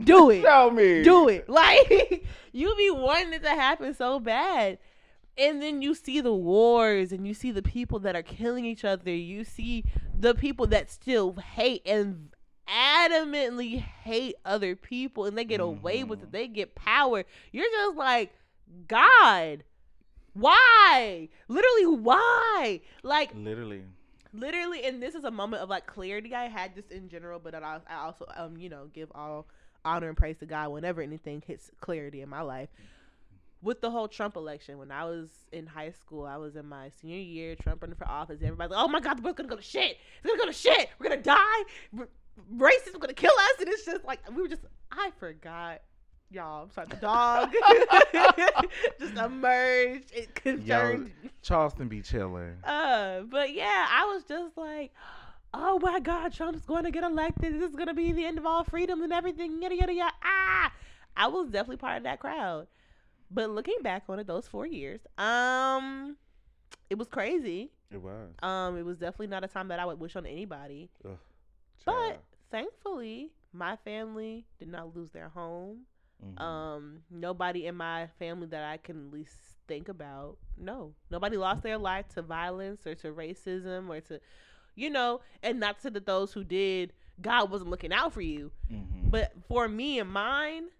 [0.00, 1.02] it, do it, Show me.
[1.02, 1.48] do it.
[1.48, 4.78] Like you be wanting it to happen so bad.
[5.36, 8.84] And then you see the wars and you see the people that are killing each
[8.84, 9.14] other.
[9.14, 9.84] You see
[10.18, 12.30] the people that still hate and
[12.68, 16.28] adamantly hate other people and they get away with it.
[16.28, 16.32] Mhm.
[16.32, 17.24] They get power.
[17.52, 18.32] You're just like,
[18.88, 19.62] God,
[20.34, 21.28] why?
[21.48, 22.80] Literally, why?
[23.02, 23.82] Like, Literally.
[24.32, 27.54] Literally and this is a moment of like clarity i had just in general but
[27.54, 29.46] i, also um you know give all
[29.84, 32.68] honor and praise to god whenever anything hits clarity in my life.
[33.60, 36.90] With the whole trump election when i was in high school i was in my
[37.00, 39.56] senior year trump running for office everybody's like oh my god the world's gonna go
[39.56, 39.96] to shit.
[40.22, 40.90] It's gonna go to shit.
[40.98, 41.62] We're gonna die.
[41.98, 42.08] R-
[42.56, 43.60] racists are gonna kill us.
[43.60, 44.62] And it's just like we were just
[44.92, 45.80] i forgot
[46.30, 47.52] y'all i'm sorry the dog
[49.00, 51.10] just emerged it concerned
[51.42, 52.56] Charleston be chilling.
[52.64, 54.92] uh, but yeah, I was just like,
[55.54, 57.54] oh my God, Trump's going to get elected.
[57.54, 59.62] This is going to be the end of all freedoms and everything.
[59.62, 60.12] Yada yada yada.
[60.22, 60.72] Ah,
[61.16, 62.66] I was definitely part of that crowd.
[63.30, 66.16] But looking back on it, those four years, um,
[66.90, 67.70] it was crazy.
[67.90, 68.30] It was.
[68.42, 70.90] Um, it was definitely not a time that I would wish on anybody.
[71.06, 71.16] Ugh,
[71.86, 75.86] But thankfully, my family did not lose their home.
[76.24, 76.40] Mhm.
[76.40, 79.36] Um, nobody in my family that I can at least
[79.68, 80.36] think about.
[80.56, 84.20] No, nobody lost their life to violence or to racism or to,
[84.74, 88.50] you know, and not to that those who did, God wasn't looking out for you.
[88.70, 89.10] Mhm.
[89.10, 90.70] But for me and mine,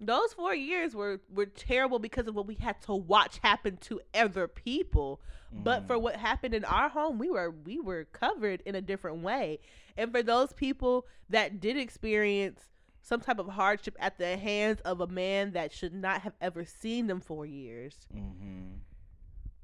[0.00, 4.00] those four years were were terrible because of what we had to watch happen to
[4.14, 5.20] other people.
[5.52, 6.02] But for Mhm.
[6.02, 9.60] what happened in our home, we were we were covered in a different way.
[9.96, 12.71] And for those people that did experience
[13.02, 16.64] some type of hardship at the hands of a man that should not have ever
[16.64, 18.78] seen them for years, Mhm.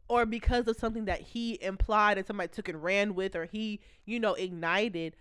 [0.09, 3.81] or because of something that he implied and somebody took and ran with, or he,
[4.05, 5.15] you know, ignited,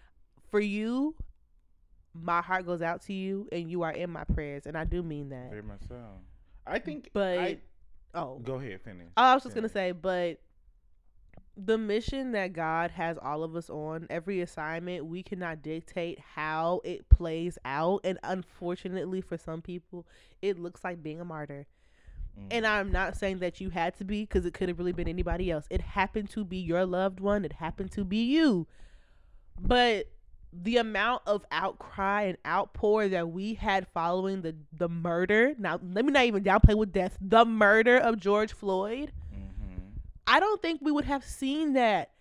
[0.49, 1.15] for you,
[2.13, 5.03] my heart goes out to you, and you are in my prayers, and I do
[5.03, 5.49] mean that.
[5.51, 6.01] Very much so.
[6.65, 7.11] I think.
[7.13, 7.59] But I,
[8.15, 9.07] oh, go ahead, finish.
[9.15, 10.39] I was just gonna say, but
[11.57, 16.81] the mission that God has all of us on, every assignment, we cannot dictate how
[16.83, 18.01] it plays out.
[18.03, 20.05] And unfortunately, for some people,
[20.41, 21.65] it looks like being a martyr.
[22.51, 22.69] And Mhm.
[22.69, 25.49] I'm not saying that you had to be, because it could have really been anybody
[25.49, 25.65] else.
[25.71, 27.43] It happened to be your loved one.
[27.43, 28.67] It happened to be you.
[29.59, 30.07] But
[30.53, 35.55] the amount of outcry and outpour that we had following the the murder.
[35.57, 37.17] Now, let me not even downplay with death.
[37.19, 39.11] The murder of George Floyd.
[40.27, 42.11] I don't think we would have seen that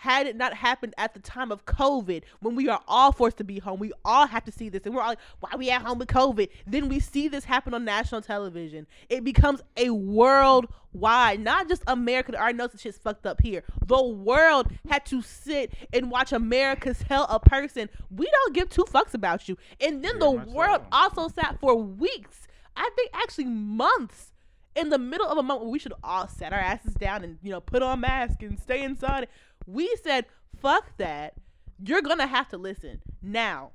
[0.00, 3.44] had it not happened at the time of COVID, when we are all forced to
[3.44, 5.70] be home, we all have to see this, and we're all like, "Why are we
[5.70, 8.86] at home with COVID?" Then we see this happen on national television.
[9.10, 12.32] It becomes a worldwide, not just America.
[12.32, 13.62] that already knows the shit's fucked up here.
[13.84, 18.84] The world had to sit and watch America tell a person, "We don't give two
[18.84, 20.86] fucks about you," and then the world so.
[20.92, 22.48] also sat for weeks.
[22.74, 24.29] I think actually months
[24.76, 27.38] in the middle of a moment where we should all set our asses down and
[27.42, 29.28] you know put on masks and stay inside.
[29.66, 30.26] We said,
[30.60, 31.34] "Fuck that."
[31.82, 33.72] You're gonna have to listen now.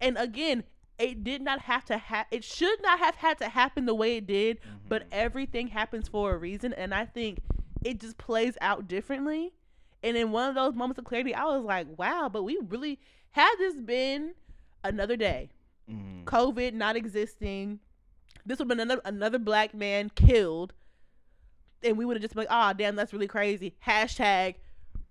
[0.00, 0.64] And again,
[0.98, 2.26] it did not have to have.
[2.30, 4.58] It should not have had to happen the way it did.
[4.88, 7.40] But everything happens for a reason, and I think
[7.84, 9.52] it just plays out differently.
[10.02, 12.98] And in one of those moments of clarity, I was like, "Wow!" But we really
[13.32, 14.34] had this been
[14.82, 15.50] another day.
[15.90, 16.24] Mhm.
[16.24, 17.80] COVID not existing,
[18.46, 20.72] this would have been another another black man killed,
[21.82, 24.56] and we would have just been like, "Ah, damn, that's really crazy." Hashtag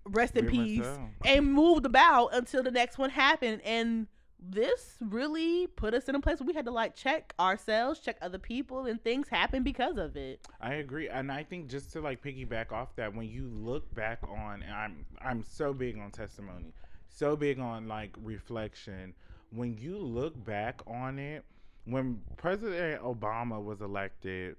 [0.06, 0.86] rest in peace,
[1.26, 3.62] and moved about until the next one happened.
[3.64, 4.08] And
[4.46, 8.18] this really put us in a place where we had to like check ourselves, check
[8.22, 10.46] other people, and things happen because of it.
[10.60, 14.20] I agree, and I think just to like piggyback off that, when you look back
[14.28, 16.74] on, and I'm I'm so big on testimony,
[17.08, 19.14] so big on like reflection.
[19.52, 21.46] When you look back on it,
[21.86, 24.56] when President Obama was elected,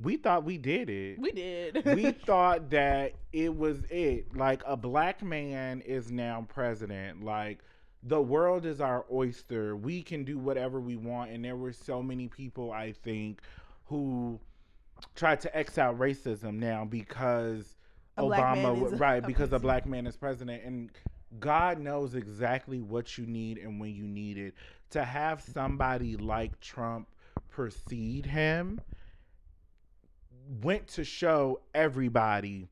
[0.00, 1.18] we thought we did it.
[1.18, 1.84] We did.
[1.84, 4.34] we thought that it was it.
[4.34, 7.22] Like a black man is now president.
[7.24, 7.58] Like
[8.02, 9.76] the world is our oyster.
[9.76, 11.30] We can do whatever we want.
[11.30, 13.42] And there were so many people, I think,
[13.86, 14.40] who
[15.14, 17.76] tried to X out racism now because
[18.16, 19.22] A Obama, right?
[19.22, 20.90] a Because a black man is president, and
[21.38, 24.54] God knows exactly what you need and when you need it.
[24.90, 27.08] To have somebody like Trump
[27.48, 28.80] precede him
[30.62, 32.68] went to show everybody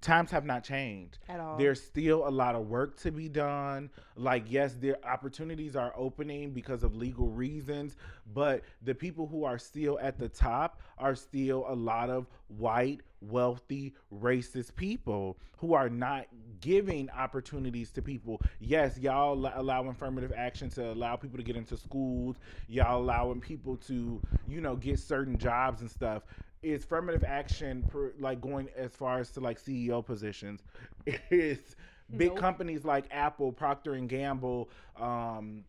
[0.00, 1.18] times have not changed.
[1.28, 1.58] At all.
[1.58, 3.90] There's still a lot of work to be done.
[4.14, 7.96] Like, yes, their opportunities are opening because of legal reasons,
[8.32, 13.00] but the people who are still at the top are still a lot of white,
[13.20, 16.26] wealthy, racist people who are not
[16.60, 18.42] giving opportunities to people.
[18.60, 22.36] Yes, y'all allow affirmative action to allow people to get into schools.
[22.68, 26.24] Y'all allowing people to, you know, get certain jobs and stuff
[26.62, 30.62] is affirmative action per, like going as far as to like CEO positions?
[31.30, 31.76] Is
[32.16, 32.36] big Nope.
[32.36, 35.64] companies like Apple, Procter and Gamble, um,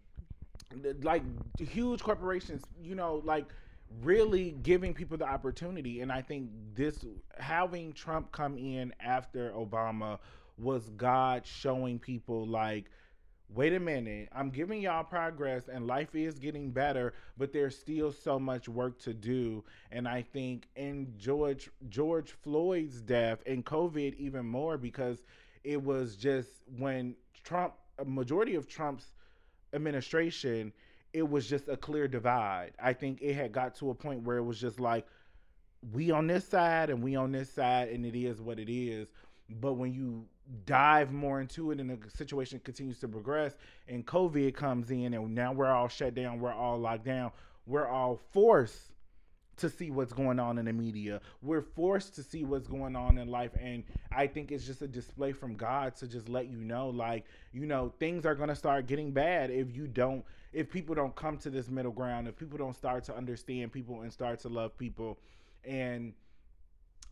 [1.01, 1.23] like
[1.59, 3.45] huge corporations, you know, like
[4.01, 6.01] really giving people the opportunity.
[6.01, 7.05] And I think this
[7.37, 10.19] having Trump come in after Obama
[10.57, 12.85] was God showing people like
[13.49, 18.11] wait a minute i'm giving y'all progress and life is getting better but there's still
[18.11, 24.13] so much work to do and i think in george george floyd's death and covid
[24.17, 25.23] even more because
[25.63, 29.13] it was just when trump a majority of trump's
[29.73, 30.73] administration
[31.13, 32.71] it was just a clear divide.
[32.81, 35.07] I think it had got to a point where it was just like
[35.93, 39.07] we on this side and we on this side and it is what it is.
[39.49, 40.25] But when you
[40.65, 43.57] dive more into it and the situation continues to progress
[43.89, 47.29] and covid comes in and now we're all shut down we're all locked down
[47.65, 48.93] we're all forced
[49.57, 51.19] to see what's going on in the media.
[51.41, 53.51] We're forced to see what's going on in life.
[53.59, 57.25] And i think it's just a display from god to just let you know like
[57.51, 60.23] you know things are going to start getting bad if you don't
[60.57, 64.01] if people don't come to this middle ground if people don't start to understand people
[64.01, 65.17] and start to love people
[65.63, 66.13] and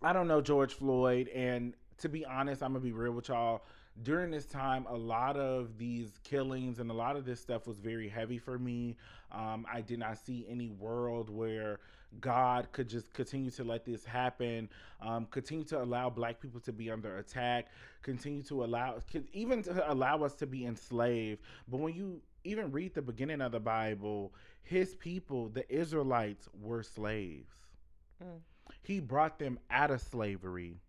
[0.02, 3.64] I don't know George Floyd, and to be honest, I'm gonna be real with y'all.
[4.04, 7.80] During this time, a lot of these killings and a lot of this stuff was
[7.80, 8.98] very heavy for me.
[9.32, 11.80] Um, I did not see any world where
[12.20, 14.70] God could just continue to let this happen,
[15.02, 17.68] um, continue to allow Black people to be under attack,
[18.02, 19.00] continue to allow,
[19.32, 21.42] even to allow us to be enslaved.
[21.70, 26.84] But when you even read the beginning of the Bible, His people, the Israelites, were
[26.84, 27.54] slaves
[28.24, 28.40] Mm.
[28.82, 30.80] he brought them out of slavery.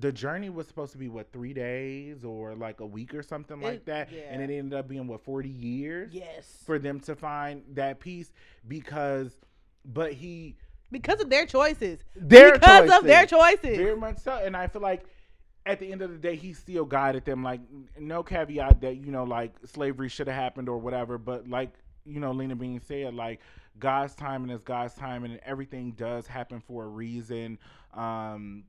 [0.00, 3.60] The journey was supposed to be what three days or like a week or something
[3.60, 6.62] like It- that, and it ended up being what forty years yes.
[6.64, 8.32] for them to find that peace
[8.66, 9.38] because,
[9.84, 10.56] but he
[10.90, 12.00] because of their choices.
[12.16, 13.60] their because of their choices.
[13.62, 13.76] choices.
[13.78, 15.04] very much so, and I feel like
[15.66, 17.42] at the end of the day, he still guided them.
[17.42, 17.60] Like
[17.98, 21.72] no caveat that you know like slavery should have happened or whatever, but like
[22.04, 23.40] you know Lina Bean said, like
[23.78, 27.58] God's timing is God's timing, and everything does happen for a reason.
[27.94, 28.64] Um,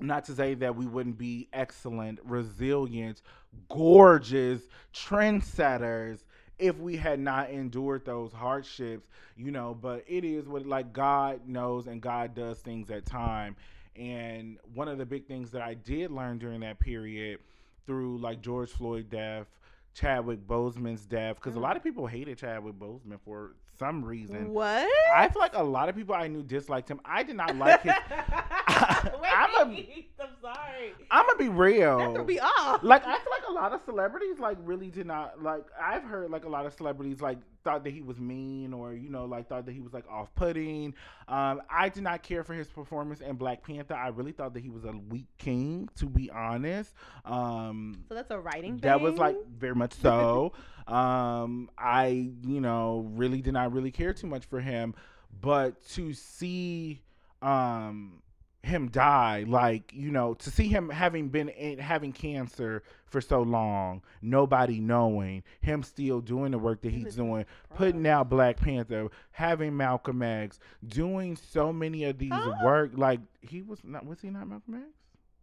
[0.00, 3.20] not to say that we wouldn't be excellent, resilient,
[3.68, 4.62] gorgeous
[4.94, 6.20] trendsetters
[6.58, 11.40] if we had not endured those hardships, you know, but it is what like God
[11.46, 13.56] knows and God does things at time.
[13.98, 17.40] And one of the big things that I did learn during that period
[17.86, 19.46] through like George Floyd death,
[19.94, 21.62] Chadwick Boseman's death, because a Mm.
[21.62, 24.50] lot of people hated Chadwick Boseman for some reason.
[24.52, 24.88] What?
[25.14, 27.00] I feel like a lot of people I knew disliked him.
[27.04, 27.92] I did not like his.
[28.68, 29.08] I'm
[29.68, 30.92] a- Wait, I'm sorry.
[31.10, 31.98] I'm gonna be real.
[31.98, 32.82] That threw me off.
[32.82, 36.30] like I feel like a lot of celebrities like really did not like I've heard
[36.30, 39.48] like a lot of celebrities like thought that he was mean or you know like
[39.48, 40.94] thought that he was like off putting.
[41.28, 43.94] Um, I did not care for his performance in Black Panther.
[43.94, 46.94] I really thought that he was a weak king, to be honest.
[47.24, 50.52] Um, so that's a writing that was like very much so.
[50.86, 54.94] um, I you know really did not really care too much for him,
[55.40, 57.00] but to see
[57.40, 58.20] um
[58.64, 63.40] him die like you know to see him having been in, having cancer for so
[63.40, 67.44] long nobody knowing him still doing the work that he's doing
[67.76, 72.52] putting out black panther having malcolm x doing so many of these Huh?
[72.64, 74.86] work like he was not was he not malcolm x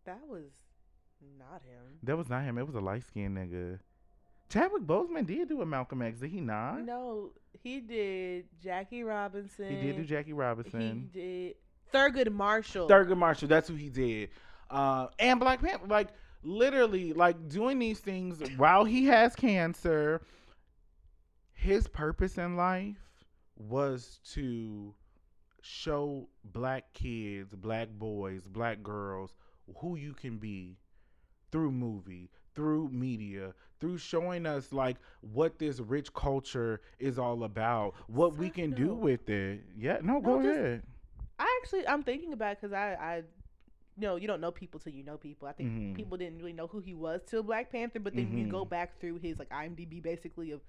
[0.04, 0.52] That was
[1.40, 1.98] not him.
[2.04, 2.58] that was not him.
[2.58, 3.80] It was a light skinned nigga.
[4.50, 6.82] Chadwick Boseman did do a Malcolm X, did he not?
[6.86, 7.32] No,
[7.64, 9.70] he did Jackie Robinson.
[9.70, 11.10] He did do Jackie Robinson.
[11.12, 11.56] He did
[11.94, 12.88] Thurgood Marshall.
[12.90, 14.30] Thurgood Marshall, that's who he did.
[14.70, 16.10] Uh, and Black Panther, like
[16.44, 20.22] literally, like doing these things while he has cancer.
[21.54, 22.98] His purpose in life
[23.58, 24.94] was to
[25.62, 29.34] show black kids, black boys, black girls
[29.78, 30.78] who you can be
[31.52, 37.94] through movie, through media, through showing us like what this rich culture is all about,
[38.08, 39.62] what we can do with it.
[39.76, 40.84] Yeah, no, No, go just- ahead.
[41.40, 43.24] I actually I'm thinking about because I I you
[44.08, 45.48] know you don't know people till you know people.
[45.48, 45.96] I think Mhm.
[45.96, 48.50] people didn't really know who he was till Black Panther, but then you Mhm.
[48.50, 50.62] go back through his like IMDb basically of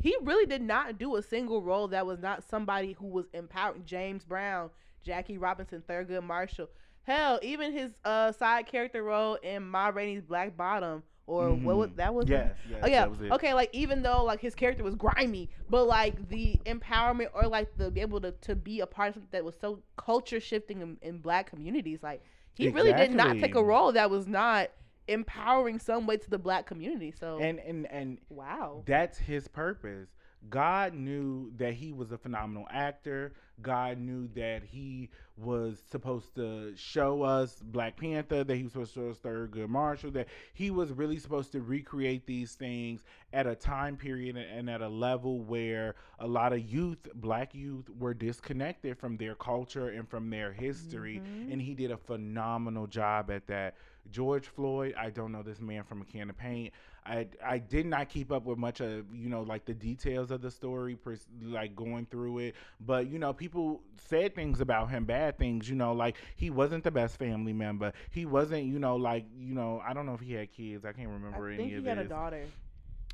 [0.00, 3.84] he really did not do a single role that was not somebody who was empowering
[3.84, 4.70] James Brown,
[5.02, 6.68] Jackie Robinson, Thurgood Marshall.
[7.04, 11.90] Hell, even his uh side character role in Ma Rainey's Black Bottom or what was
[11.90, 11.96] Mhm.
[11.96, 13.00] that was Yes, yes, Oh yeah.
[13.00, 13.32] that was it.
[13.32, 17.76] Okay, like even though like his character was grimy, but like the empowerment or like
[17.76, 20.80] the be able to, to be a part of something that was so culture shifting
[20.82, 22.22] in, in black communities, like
[22.52, 24.70] he really did not take a role that was not
[25.08, 27.10] empowering some way to the black community.
[27.18, 28.82] So And and and wow.
[28.86, 30.08] That's his purpose.
[30.50, 33.32] God knew that he was a phenomenal actor.
[33.62, 38.94] God knew that he was supposed to show us Black Panther, that he was supposed
[38.94, 43.46] to show us Thurgood Marshall, that he was really supposed to recreate these things at
[43.46, 48.14] a time period and at a level where a lot of youth, black youth, were
[48.14, 51.20] disconnected from their culture and from their history.
[51.20, 51.52] Mhm.
[51.52, 53.76] And he did a phenomenal job at that.
[54.10, 56.74] George Floyd, I don't know this man from a can of paint.
[57.06, 60.40] I I did not keep up with much of you know like the details of
[60.40, 60.96] the story,
[61.42, 62.54] like going through it.
[62.80, 65.68] But you know, people said things about him, bad things.
[65.68, 67.92] You know, like he wasn't the best family member.
[68.10, 70.84] He wasn't, you know, like you know, I don't know if he had kids.
[70.84, 72.44] I can't remember I any think of he had a daughter.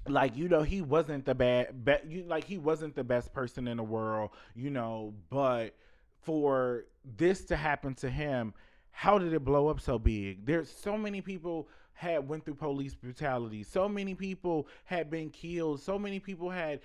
[0.09, 3.69] like you know he wasn't the bad be, you like he wasn't the best person
[3.69, 5.75] in the world you know but
[6.23, 6.87] for
[7.17, 8.55] this to happen to him
[8.93, 11.69] how did it blow up so big there's so many people
[12.01, 13.63] had went through police brutality.
[13.63, 15.81] So many people had been killed.
[15.83, 16.81] So many people had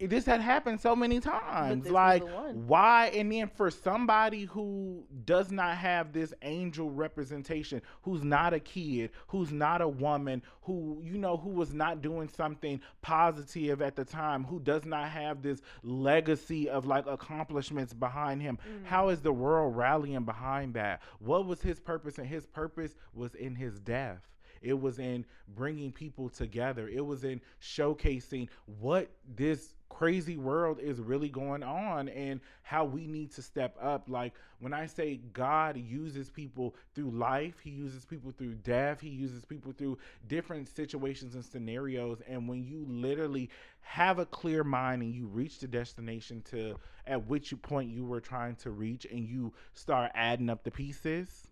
[0.00, 1.88] this had happened so many times.
[1.88, 2.22] like
[2.66, 8.58] why and then for somebody who does not have this angel representation who's not a
[8.58, 13.94] kid who's not a woman who you know who was not doing something positive at
[13.94, 18.86] the time who does not have this legacy of like accomplishments behind him Mm.
[18.86, 21.00] how is the world rallying behind that?
[21.20, 22.18] What was his purpose?
[22.18, 24.20] And his purpose was in his death
[24.62, 26.88] it was in bringing people together.
[26.88, 28.48] It was in showcasing
[28.80, 34.04] what this crazy world is really going on and how we need to step up.
[34.08, 39.10] Like when I say God uses people through life, He uses people through death, He
[39.10, 39.98] uses people through
[40.28, 42.22] different situations and scenarios.
[42.26, 43.50] And when you literally
[43.80, 48.20] have a clear mind and you reach the destination to at which point you were
[48.20, 51.48] trying to reach and you start adding up the pieces,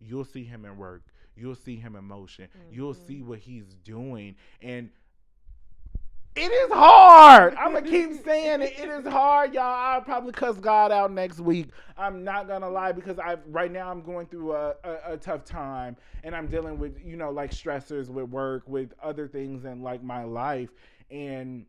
[0.00, 1.02] you'll see him in work.
[1.36, 2.48] You'll see him in motion.
[2.70, 3.06] You'll Mhm.
[3.06, 4.36] see what he's doing.
[4.60, 4.90] And
[6.34, 7.54] it is hard.
[7.56, 8.72] I'm to keep saying it.
[8.78, 9.64] It is hard, y'all.
[9.64, 11.68] I'll probably cuss God out next week.
[11.98, 15.16] I'm not going to lie because I right now I'm going through a, a, a
[15.18, 19.64] tough time and I'm dealing with, you know, like stressors with work, with other things
[19.66, 20.70] and like my life.
[21.10, 21.66] And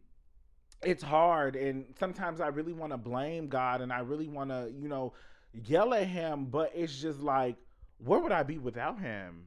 [0.82, 4.70] it's hard and sometimes i really want to blame god and i really want to
[4.78, 5.14] you know
[5.54, 7.56] yell at him but it's just like
[8.00, 9.46] where would i be without him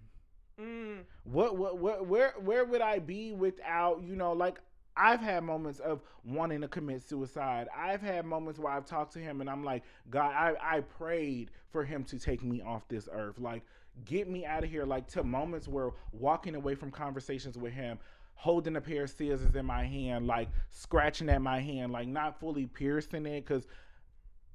[0.61, 1.01] Mm.
[1.25, 4.59] what what, what where where would i be without you know like
[4.97, 7.69] I've had moments of wanting to commit suicide.
[7.77, 11.51] I've had moments where I've talked to him and I'm like, God, I, I prayed
[11.71, 13.39] for him to take me off this earth.
[13.39, 13.63] Like,
[14.07, 14.87] get me out of here.
[14.87, 17.99] Like, to moments where walking away from conversations with him,
[18.37, 22.41] holding a pair of scissors in my hand, like scratching at my hand, like not
[22.41, 23.67] fully piercing it because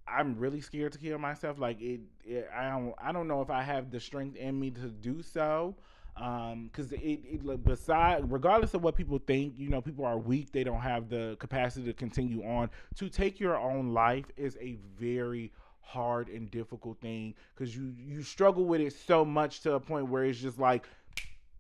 [0.07, 1.59] I'm really scared to kill myself.
[1.59, 4.71] Like it, it, I don't, I don't know if I have the strength in me
[4.71, 5.75] to do so.
[6.17, 10.51] Um, because it, it, beside, regardless of what people think, you know, people are weak.
[10.51, 12.69] They don't have the capacity to continue on.
[12.95, 15.51] To take your own life is a very
[15.81, 20.07] hard and difficult thing because you you struggle with it so much to a point
[20.07, 20.85] where it's just like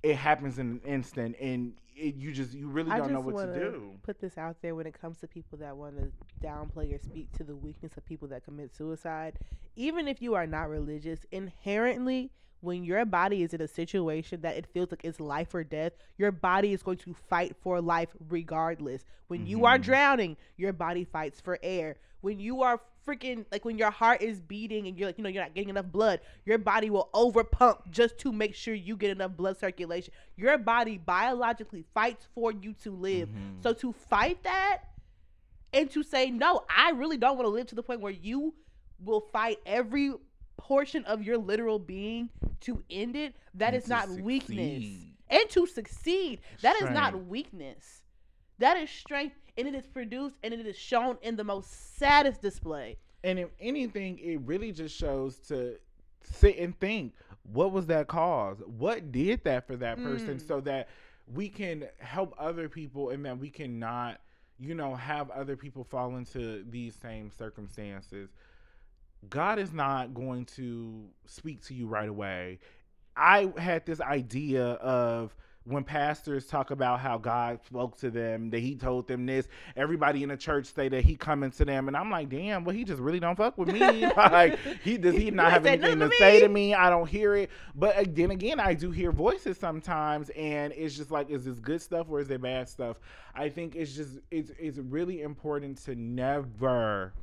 [0.03, 3.59] it happens in an instant and it, you just you really don't know what to
[3.59, 3.91] do.
[4.03, 6.11] Put this out there when it comes to people that want to
[6.45, 9.37] downplay or speak to the weakness of people that commit suicide.
[9.75, 12.31] Even if you are not religious, inherently
[12.61, 15.93] when your body is in a situation that it feels like it's life or death,
[16.17, 19.03] your body is going to fight for life regardless.
[19.27, 19.47] When mm-hmm.
[19.47, 19.83] you are mm-hmm.
[19.83, 21.97] drowning, your body fights for air.
[22.21, 25.29] When you are freaking like when your heart is beating and you're like, you know,
[25.29, 28.95] you're not getting enough blood, your body will over pump just to make sure you
[28.95, 30.13] get enough blood circulation.
[30.35, 33.29] Your body biologically fights for you to live.
[33.29, 33.61] Mm-hmm.
[33.61, 34.83] So to fight that
[35.73, 38.53] and to say, no, I really don't want to live to the point where you
[39.03, 40.13] will fight every
[40.61, 42.29] portion of your literal being
[42.61, 44.23] to end it, that and is not succeed.
[44.23, 44.85] weakness.
[45.29, 46.91] And to succeed, that strength.
[46.91, 48.03] is not weakness.
[48.59, 52.41] That is strength, and it is produced and it is shown in the most saddest
[52.41, 52.97] display.
[53.23, 55.77] And if anything, it really just shows to
[56.23, 57.13] sit and think
[57.51, 58.61] what was that cause?
[58.65, 60.47] What did that for that person mm.
[60.47, 60.89] so that
[61.33, 64.21] we can help other people and that we cannot,
[64.59, 68.29] you know, have other people fall into these same circumstances.
[69.29, 72.59] God is not going to speak to you right away.
[73.15, 78.59] I had this idea of when pastors talk about how God spoke to them, that
[78.59, 81.95] he told them this, everybody in the church say that he coming to them, and
[81.95, 84.07] I'm like, damn, well, he just really don't fuck with me.
[84.17, 86.73] like, he does he not have anything to, to say to me?
[86.73, 87.51] I don't hear it.
[87.75, 91.59] But uh, then again, I do hear voices sometimes, and it's just like, is this
[91.59, 92.99] good stuff or is it bad stuff?
[93.35, 97.13] I think it's just it's it's really important to never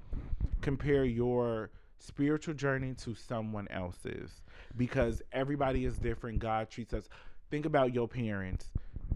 [0.60, 4.42] compare your spiritual journey to someone else's
[4.76, 6.38] because everybody is different.
[6.38, 7.08] God treats us.
[7.50, 8.66] Think about your parents;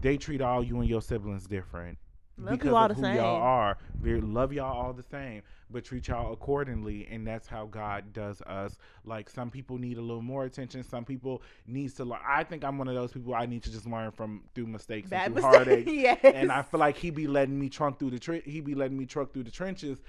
[0.01, 1.97] they treat all you and your siblings different.
[2.35, 3.15] Love because of who same.
[3.17, 3.77] y'all are.
[4.01, 8.41] They love y'all all the same, but treat y'all accordingly, and that's how God does
[8.41, 8.79] us.
[9.05, 10.81] Like some people need a little more attention.
[10.83, 12.19] Some people needs to learn.
[12.27, 13.35] I think I'm one of those people.
[13.35, 15.87] I need to just learn from through mistakes Bad and through heartache.
[15.87, 16.19] yes.
[16.23, 18.97] And I feel like he be letting me trunk through the tre- he be letting
[18.97, 20.01] me truck through the trenches,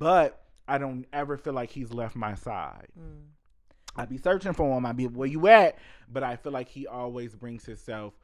[0.00, 2.88] but I don't ever feel like he's left my side.
[2.98, 3.22] Mm.
[3.96, 4.86] I be searching for him.
[4.86, 5.78] I'd be where you at,
[6.12, 8.14] but I feel like he always brings himself,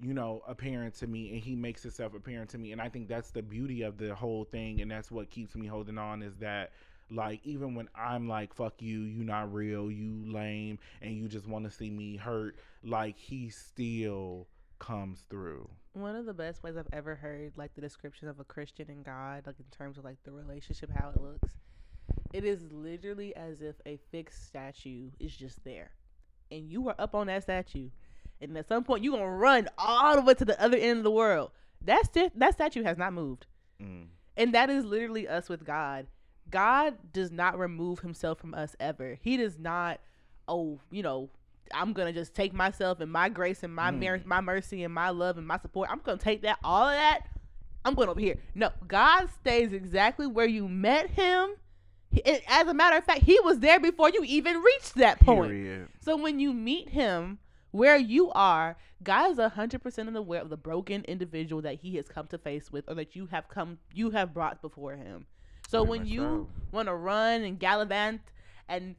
[0.00, 3.08] you know, apparent to me, and he makes himself apparent to me, and I think
[3.08, 6.36] that's the beauty of the whole thing, and that's what keeps me holding on is
[6.36, 6.72] that.
[7.12, 11.48] Like even when I'm like fuck you, you not real, you lame, and you just
[11.48, 14.46] want to see me hurt, like he still
[14.78, 15.68] comes through.
[15.92, 19.04] One of the best ways I've ever heard like the description of a Christian and
[19.04, 21.52] God, like in terms of like the relationship, how it looks,
[22.32, 25.90] it is literally as if a fixed statue is just there.
[26.50, 27.90] And you are up on that statue.
[28.40, 31.04] And at some point you're gonna run all the way to the other end of
[31.04, 31.50] the world.
[31.82, 33.46] That st- that statue has not moved.
[33.82, 34.06] Mm.
[34.36, 36.06] And that is literally us with God.
[36.50, 39.18] God does not remove himself from us ever.
[39.20, 40.00] He does not,
[40.48, 41.30] oh, you know,
[41.72, 43.98] I'm gonna just take myself and my grace and my mm.
[43.98, 45.88] mer- my mercy and my love and my support.
[45.90, 47.22] I'm gonna take that all of that.
[47.84, 48.36] I'm going over here.
[48.54, 51.54] No, God stays exactly where you met him
[52.48, 55.50] as a matter of fact, he was there before you even reached that point.
[55.50, 55.88] Period.
[56.00, 57.38] So when you meet him
[57.70, 62.08] where you are, God is hundred percent aware of the broken individual that he has
[62.08, 65.26] come to face with, or that you have come, you have brought before him.
[65.68, 68.22] So when you want to run and gallivant
[68.68, 68.96] and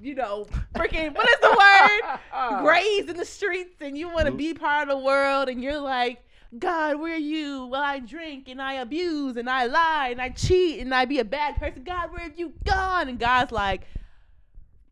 [0.00, 2.62] you know, freaking what is the word?
[2.62, 5.80] Graze in the streets, and you want to be part of the world, and you're
[5.80, 6.22] like,
[6.58, 7.66] God, where are you?
[7.66, 11.18] Well, I drink and I abuse and I lie and I cheat and I be
[11.18, 11.82] a bad person.
[11.82, 13.08] God, where have you gone?
[13.08, 13.82] And God's like,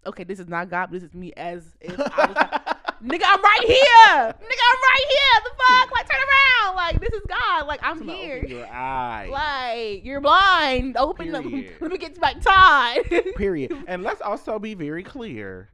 [0.07, 2.51] okay, this is not God, this is me as if I was like,
[3.03, 4.35] nigga, I'm right here.
[4.35, 5.41] nigga, I'm right here.
[5.45, 5.93] The fuck?
[5.93, 6.77] Like, turn around.
[6.77, 7.67] Like, this is God.
[7.67, 8.39] Like, I'm here.
[8.39, 9.29] Open your eye.
[9.31, 10.97] Like, you're blind.
[10.97, 11.45] Open up.
[11.81, 13.03] Let me get to my tie.
[13.37, 13.77] Period.
[13.87, 15.69] And let's also be very clear.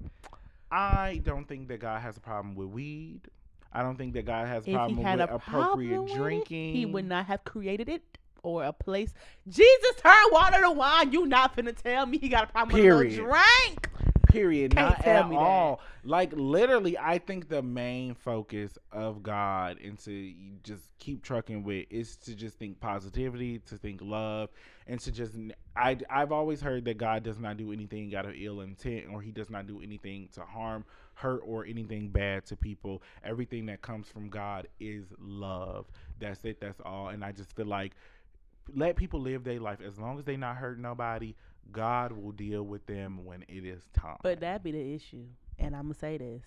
[0.70, 3.22] I don't think that God has a problem with weed.
[3.72, 6.70] I don't think that God has a problem with appropriate drinking.
[6.70, 8.02] It, he would not have created it
[8.42, 9.12] or a place.
[9.48, 11.12] Jesus turned water to wine.
[11.12, 13.18] You not finna tell me he got a problem Period.
[13.18, 13.88] with a drink.
[14.28, 14.74] Period.
[14.74, 15.42] Can't Not tell at me that.
[15.42, 15.80] all.
[16.04, 21.86] Like literally, I think the main focus of God and to just keep trucking with
[21.90, 24.50] is to just think positivity, to think love,
[24.86, 25.34] and to just.
[25.74, 29.22] I I've always heard that God does not do anything out of ill intent, or
[29.22, 30.84] He does not do anything to harm,
[31.18, 33.02] hurt, or anything bad to people.
[33.24, 35.86] Everything that comes from God is love.
[36.20, 36.60] That's it.
[36.60, 37.08] That's all.
[37.08, 37.92] And I just feel like
[38.74, 41.34] let people live their life as long as they not hurt nobody.
[41.72, 44.18] God will deal with them when it is time.
[44.22, 45.24] But that be the issue.
[45.58, 46.44] And I'm to say this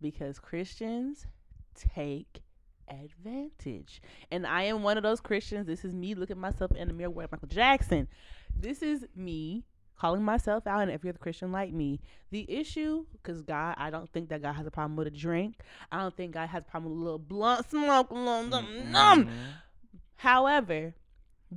[0.00, 1.26] because Christians
[1.74, 2.42] take
[2.88, 4.02] advantage.
[4.30, 5.66] And I am one of those Christians.
[5.66, 8.06] This is me looking myself in the mirror with Michael Jackson.
[8.54, 9.64] This is me
[10.00, 12.00] calling myself out and if you're other Christian like me.
[12.30, 15.56] The issue, because God, I don't think that God has a problem with a drink.
[15.92, 18.90] I don't think God has a problem with a little blunt smoke, a little numb,
[18.90, 19.26] numb.
[19.26, 19.30] Mhm.
[20.16, 20.94] However,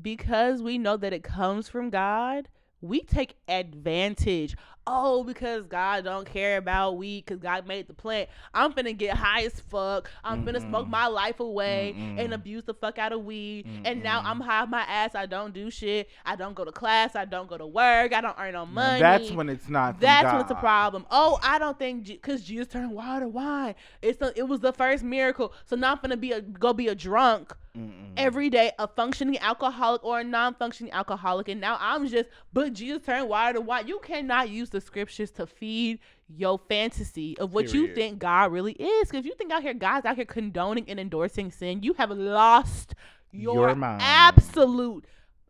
[0.01, 2.49] because we know that it comes from God,
[2.81, 4.57] we take advantage.
[4.85, 8.29] Oh, because God don't care about weed, because God made the plant.
[8.53, 10.11] I'm finna get high as fuck.
[10.23, 12.33] I'm finna smoke my life away and Mm-mm.
[12.33, 13.65] abuse the fuck out of weed.
[13.85, 15.15] And now I'm high my ass.
[15.15, 16.09] I don't do shit.
[16.25, 17.15] I don't go to class.
[17.15, 18.13] I don't go to work.
[18.13, 18.99] I don't earn no money.
[18.99, 19.99] That's when it's not.
[20.01, 20.33] That's God.
[20.33, 21.05] when it's a problem.
[21.09, 23.75] Oh, I don't think because Jesus turned water wine.
[24.01, 25.53] It's the, it was the first miracle.
[25.65, 28.13] So now I'm gonna be a go be a drunk Mm-mm.
[28.17, 32.29] every day, a functioning alcoholic or a non-functioning alcoholic, and now I'm just.
[32.53, 33.87] But Jesus turned water to wine.
[33.87, 38.73] You cannot use the scriptures to feed your fantasy of what you think God really
[38.73, 39.07] is.
[39.07, 42.11] Because if you think out here, God's out here condoning and endorsing sin, you have
[42.11, 42.93] lost
[43.31, 44.01] your, Your mind.
[44.03, 45.05] absolute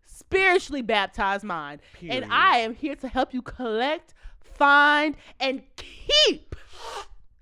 [0.05, 1.82] spiritually baptized mind.
[1.93, 2.24] Period.
[2.24, 6.55] And I am here to help you collect, find, and keep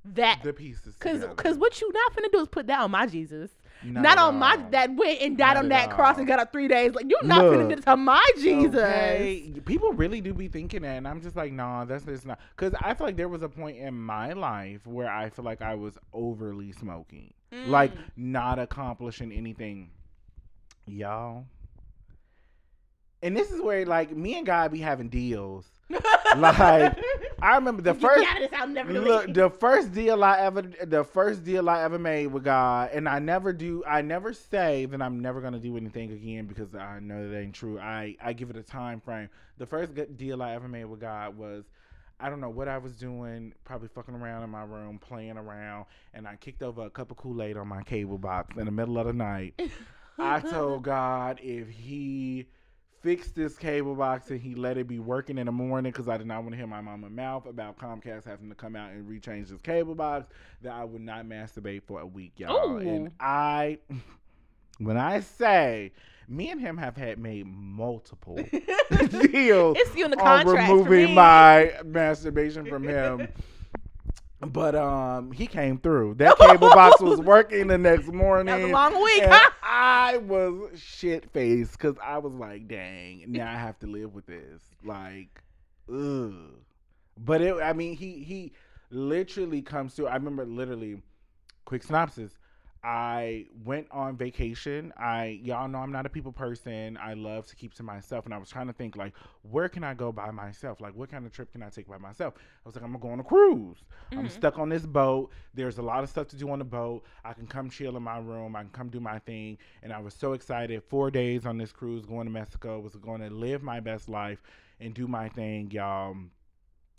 [0.05, 0.41] that.
[0.43, 0.95] the pieces.
[0.97, 3.51] Cause, cause what you not finna do is put that on my Jesus,
[3.83, 6.39] Not not, on my that went and died Not on at that cross and got
[6.39, 6.93] up three days.
[6.93, 8.75] Like you're not finna Look, do this on my Jesus.
[8.75, 12.39] Okay, People really do be thinking that, and I'm just like, nah, that's just not.
[12.55, 15.61] Because I feel like there was a point in my life where I feel like
[15.61, 17.33] I was overly smoking,
[17.67, 17.99] like Mm.
[18.17, 19.89] not accomplishing anything,
[20.87, 21.45] y'all.
[23.23, 25.65] And this is where like me and God be having deals.
[26.37, 26.97] like,
[27.41, 28.49] I remember the first me out this.
[28.53, 32.43] I'll never Look, the first deal I ever, the first deal I ever made with
[32.43, 36.45] God, and I never do, I never say that I'm never gonna do anything again
[36.45, 37.79] because I know that ain't true.
[37.79, 39.29] I I give it a time frame.
[39.57, 41.65] The first deal I ever made with God was,
[42.19, 45.85] I don't know what I was doing, probably fucking around in my room, playing around,
[46.13, 48.71] and I kicked over a cup of Kool Aid on my cable box in the
[48.71, 49.59] middle of the night.
[50.19, 52.45] I told God if He
[53.01, 56.17] fixed this cable box and He let it be working in the morning because I
[56.17, 59.07] did not want to hear my mama mouth about Comcast having to come out and
[59.09, 60.27] rechange this cable box,
[60.61, 62.77] that I would not masturbate for a week, y'all.
[62.77, 63.79] And I,
[64.77, 65.91] when I say,
[66.27, 68.35] me and him have had made multiple
[69.21, 73.27] deals It's you in the on contract removing my masturbation from him.
[74.41, 76.15] But um, he came through.
[76.15, 78.47] That cable box was working the next morning.
[78.47, 79.49] That was a long week, and huh?
[79.61, 84.25] I was shit faced because I was like, "Dang, now I have to live with
[84.25, 85.41] this." Like,
[85.91, 86.33] ugh.
[87.17, 88.53] But it, I mean, he he
[88.89, 90.07] literally comes to.
[90.07, 91.01] I remember literally,
[91.65, 92.31] quick synopsis.
[92.83, 94.91] I went on vacation.
[94.97, 96.97] I y'all know I'm not a people person.
[96.99, 99.13] I love to keep to myself, and I was trying to think like,
[99.43, 100.81] where can I go by myself?
[100.81, 102.33] Like, what kind of trip can I take by myself?
[102.37, 103.83] I was like, I'm gonna go on a cruise.
[104.11, 104.31] I'm Mhm.
[104.31, 105.31] stuck on this boat.
[105.53, 107.03] There's a lot of stuff to do on the boat.
[107.23, 108.55] I can come chill in my room.
[108.55, 109.59] I can come do my thing.
[109.83, 110.83] And I was so excited.
[110.83, 112.79] Four days on this cruise, going to Mexico.
[112.79, 114.41] Was going to live my best life
[114.79, 116.15] and do my thing, y'all.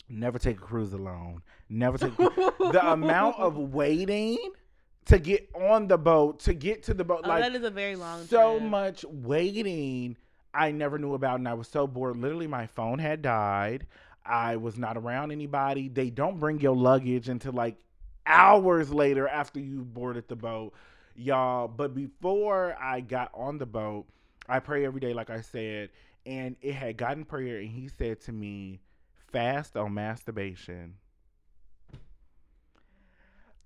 [0.09, 1.41] Never take a cruise alone.
[1.69, 4.37] Never take the amount of waiting
[5.05, 7.69] to get on the boat, to get to the boat, Oh, like that is a
[7.69, 8.25] very long.
[8.25, 8.69] so trip.
[8.69, 10.17] much waiting
[10.53, 12.15] I never knew about and I was so bored.
[12.17, 13.87] Literally my phone had died.
[14.25, 15.89] I was not around anybody.
[15.89, 17.75] They don't bring your luggage until like
[18.25, 20.73] hours later after you boarded the boat.
[21.15, 24.05] Y'all, but before I got on the boat,
[24.47, 25.89] I pray every day like I said,
[26.25, 28.79] and it had gotten prayer and he said to me,
[29.31, 30.95] fast on masturbation.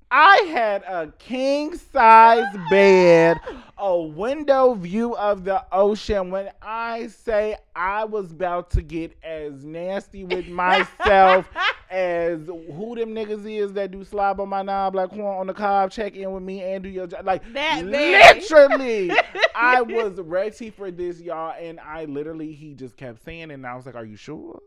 [0.09, 3.37] I had a king size bed,
[3.77, 6.31] a window view of the ocean.
[6.31, 11.49] When I say I was about to get as nasty with myself
[11.91, 15.91] as who them niggas is that do slob on my knob like on the cob,
[15.91, 17.25] check in with me and do your job.
[17.25, 19.11] Like That literally,
[19.55, 21.53] I was ready for this, y'all.
[21.59, 24.59] And I literally, he just kept saying it, and I was like, "Are you sure?"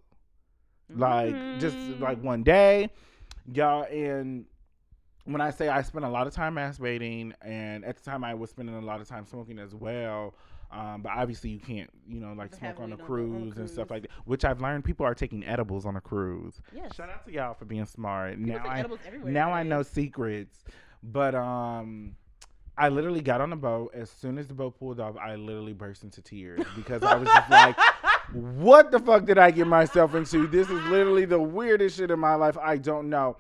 [0.95, 2.01] Like just Mm.
[2.01, 2.91] like one day,
[3.53, 3.85] y'all.
[3.85, 4.45] And
[5.25, 8.35] when I say I spent a lot of time masturbating, and at the time I
[8.35, 10.35] was spending a lot of time smoking as well.
[10.73, 13.69] Um, but obviously you can't, you know, like smoke on a on a cruise and
[13.69, 14.11] stuff like that.
[14.25, 16.61] Which I've learned people are taking edibles on a cruise.
[16.75, 16.95] Yes.
[16.95, 18.39] Shout out to y'all for being smart.
[18.39, 20.65] People now take I now I know secrets.
[21.03, 22.15] But um
[22.79, 23.91] I literally got on the boat.
[23.95, 27.29] As soon as the boat pulled off, I literally burst into tears because I was
[27.29, 27.77] just like,
[28.33, 30.47] what the fuck did I get myself into?
[30.47, 32.57] This is literally the weirdest shit in my life.
[32.57, 33.37] I don't know.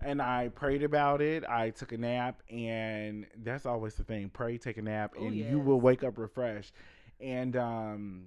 [0.00, 1.44] And I prayed about it.
[1.44, 4.30] I took a nap, and that's always the thing.
[4.32, 6.72] Pray, take a nap, Oh, and you will wake up refreshed.
[7.20, 8.24] And um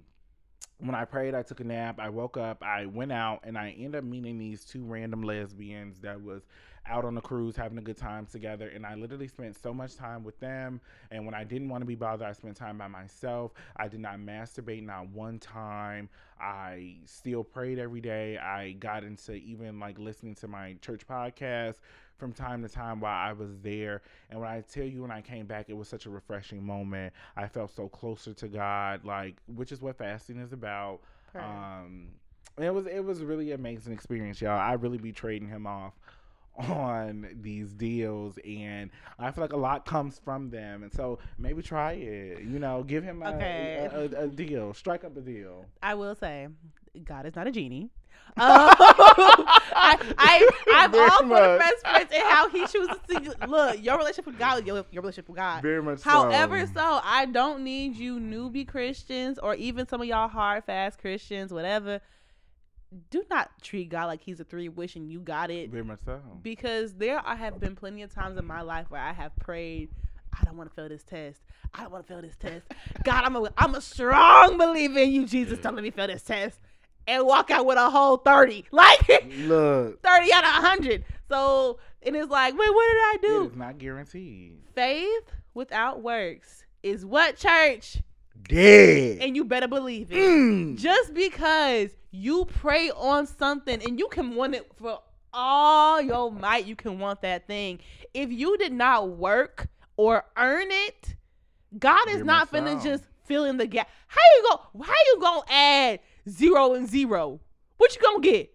[0.78, 2.00] when I prayed, I took a nap.
[2.00, 2.62] I woke up.
[2.62, 6.42] I went out, and I ended up meeting these two random lesbians that was
[6.86, 8.68] out on a cruise having a good time together.
[8.68, 10.80] And I literally spent so much time with them.
[11.10, 13.52] And when I didn't want to be bothered, I spent time by myself.
[13.76, 16.08] I did not masturbate not one time.
[16.40, 18.36] I still prayed every day.
[18.38, 21.76] I got into even like listening to my church podcast
[22.16, 24.02] from time to time while I was there.
[24.30, 27.12] And when I tell you when I came back, it was such a refreshing moment.
[27.36, 31.00] I felt so closer to God, like which is what fasting is about.
[31.30, 31.44] Prayer.
[31.44, 32.08] Um,
[32.58, 34.58] it was it was really amazing experience, y'all.
[34.58, 35.94] I really be trading him off
[36.56, 41.62] on these deals and I feel like a lot comes from them and so maybe
[41.62, 43.88] try it you know give him a, Okay.
[43.92, 46.48] a, a, a deal strike up a deal I will say,
[47.04, 47.90] God is not a genie.
[48.34, 53.46] Um, I, I, I'm Very all for the best friends and how he chooses to
[53.46, 53.82] look.
[53.82, 55.60] Your relationship with God, your, your relationship with God.
[55.62, 60.06] very much However, so, so I don't need you newbie Christians or even some of
[60.06, 62.00] y'all hard fast Christians, whatever.
[63.10, 66.20] Do not treat God like He's a three wishing you got it very much so
[66.42, 69.90] because there are, have been plenty of times in my life where I have prayed,
[70.38, 71.40] I don't want to fail this test.
[71.74, 72.66] I don't want to fail this test.
[73.04, 75.58] God, I'm a, I'm a strong believer in you, Jesus.
[75.58, 76.58] Don't let me fail this test.
[77.06, 78.66] And walk out with a whole 30.
[78.72, 80.02] Like Look.
[80.02, 81.04] 30 look out of 100.
[81.28, 83.44] So, and it's like, wait, what did I do?
[83.50, 87.98] is not guaranteed Faith without works is what, church?
[88.48, 90.16] dead And you better believe it.
[90.16, 90.78] Mm.
[90.78, 95.00] Just because you pray on something and you can want it for
[95.32, 97.80] all your might, you can want that thing.
[98.14, 101.16] If you did not work or earn it,
[101.78, 103.88] God is not finna just fill in the gap.
[104.06, 104.84] How you go?
[104.84, 107.40] How you gonna add zero and zero?
[107.78, 108.50] What you gonna get?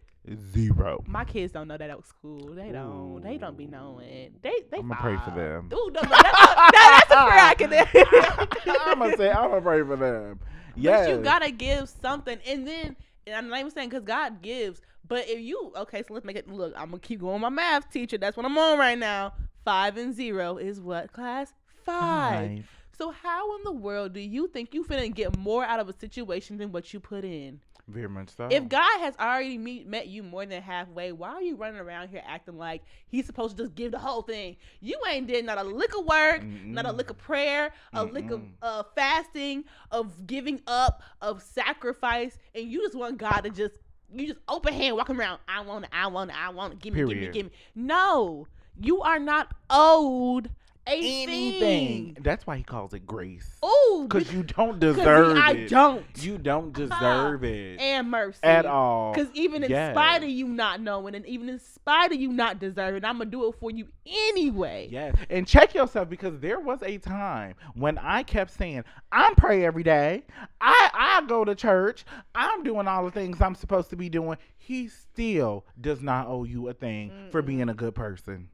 [0.51, 2.53] zero My kids don't know that at school.
[2.53, 3.21] They don't.
[3.23, 4.35] They don't be knowing.
[4.41, 4.77] They they.
[4.77, 5.69] I'ma pray for them.
[5.73, 8.77] Ooh, no, no, that's, a, that, that's a prayer I can.
[8.87, 10.39] I'm gonna say I'm gonna pray for them
[10.77, 12.95] yes But you gotta give something, and then
[13.27, 16.37] and I'm not even saying because God gives, but if you okay, so let's make
[16.37, 16.73] it look.
[16.75, 17.41] I'm gonna keep going.
[17.41, 18.17] My math teacher.
[18.17, 19.33] That's what I'm on right now.
[19.65, 21.53] Five and zero is what class
[21.85, 22.69] five.
[22.97, 25.93] So how in the world do you think you finna get more out of a
[25.93, 27.59] situation than what you put in?
[27.87, 31.41] Very much so If God has already meet, met you more than halfway, why are
[31.41, 34.57] you running around here acting like He's supposed to just give the whole thing?
[34.81, 38.29] You ain't did not a lick of work, not a lick of prayer, a lick
[38.29, 43.75] of uh, fasting, of giving up, of sacrifice, and you just want God to just
[44.13, 45.39] you just open hand walking around.
[45.47, 45.91] I want it.
[45.93, 46.37] I want it.
[46.37, 46.79] I want it.
[46.79, 46.99] Give me.
[46.99, 47.27] Give me.
[47.27, 47.51] Give me.
[47.75, 48.47] No,
[48.79, 50.49] you are not owed
[50.87, 52.17] anything thing.
[52.21, 56.05] that's why he calls it grace Ooh, because you don't deserve I it I don't.
[56.23, 59.93] you don't deserve it and mercy at all Because even in Yes.
[59.93, 63.29] spite of you not knowing, and even in spite of you not deserving, I'm gonna
[63.29, 64.87] do it for you anyway.
[64.91, 69.65] Yes, and check yourself because there was a time when I kept saying, "I'm pray
[69.65, 70.23] every day.
[70.61, 72.05] I I go to church.
[72.35, 76.43] I'm doing all the things I'm supposed to be doing." He still does not owe
[76.43, 77.47] you a thing for Mm-mm.
[77.47, 78.49] being a good person.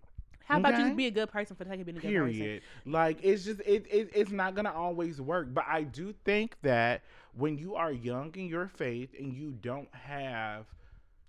[0.46, 2.16] How about you just be a good person for the sake of being a good
[2.16, 2.52] person?
[2.52, 2.64] Period.
[2.86, 5.54] Like it's just it, it it's not gonna always work.
[5.54, 7.02] But I do think that
[7.34, 10.66] when you are young in your faith and you don't have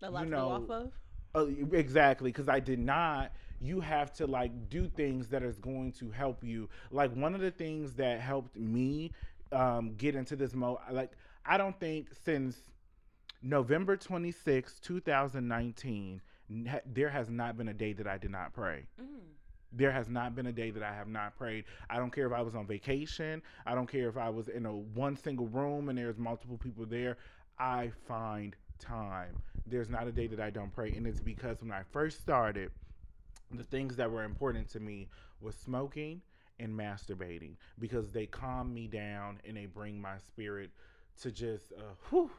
[0.03, 0.93] A lot You to go know, off of.
[1.35, 3.33] Uh, exactly, because I did not.
[3.61, 6.69] You have to like do things that is going to help you.
[6.91, 9.13] Like one of the things that helped me
[9.53, 10.79] um, get into this mode.
[10.91, 11.13] Like
[11.45, 12.63] I don't think since
[13.43, 18.19] November twenty sixth, two 2019, n- ha- there has not been a day that I
[18.19, 18.85] did not pray.
[19.01, 19.07] Mm.
[19.73, 21.65] There has not been a day that I have not prayed.
[21.91, 23.43] I don't care if I was on vacation.
[23.67, 26.87] I don't care if I was in a one single room and there's multiple people
[26.87, 27.17] there.
[27.59, 29.37] I find time.
[29.67, 30.95] There's not a day that I don't pray.
[30.95, 32.71] And it's because when I first started,
[33.51, 35.09] the things that were important to me
[35.41, 36.23] was smoking
[36.61, 40.71] and masturbating because they calm me down and they bring my spirit
[41.21, 42.31] to just uh, whew,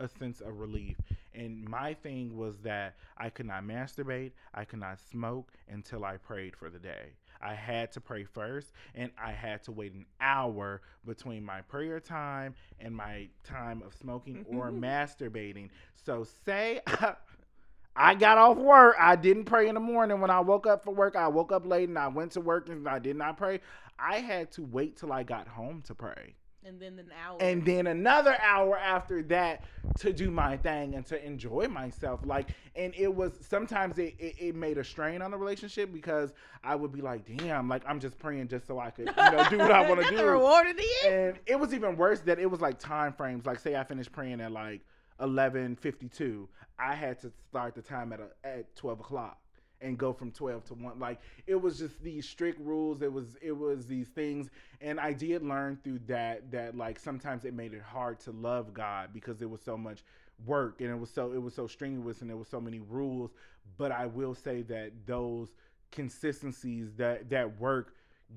[0.00, 0.96] a sense of relief.
[1.34, 6.16] And my thing was that I could not masturbate, I could not smoke until I
[6.16, 7.12] prayed for the day.
[7.42, 11.98] I had to pray first, and I had to wait an hour between my prayer
[11.98, 15.70] time and my time of smoking or masturbating.
[15.94, 16.80] So, say
[17.96, 20.20] I got off work, I didn't pray in the morning.
[20.20, 22.68] When I woke up for work, I woke up late and I went to work
[22.68, 23.60] and I did not pray.
[23.98, 26.34] I had to wait till I got home to pray.
[26.62, 27.38] And then an hour.
[27.40, 29.64] and then another hour after that
[30.00, 34.34] to do my thing and to enjoy myself like and it was sometimes it, it,
[34.38, 37.98] it made a strain on the relationship because i would be like damn like i'm
[37.98, 40.24] just praying just so i could you know do what i want to do the
[40.24, 41.14] reward of the end.
[41.14, 44.12] and it was even worse that it was like time frames like say i finished
[44.12, 44.82] praying at like
[45.20, 46.46] 11.52
[46.78, 49.39] i had to start the time at, a, at 12 o'clock
[49.80, 53.02] and go from 12 to 1 like it was just these strict rules.
[53.02, 54.50] It was it was these things.
[54.80, 58.74] And i did learn through that that like sometimes it made it hard to love
[58.74, 60.02] god because there was so much
[60.46, 63.30] work and it was so it was so strenuous and there was so many rules.
[63.78, 65.54] But i will say that those
[65.90, 67.94] consistencies that that work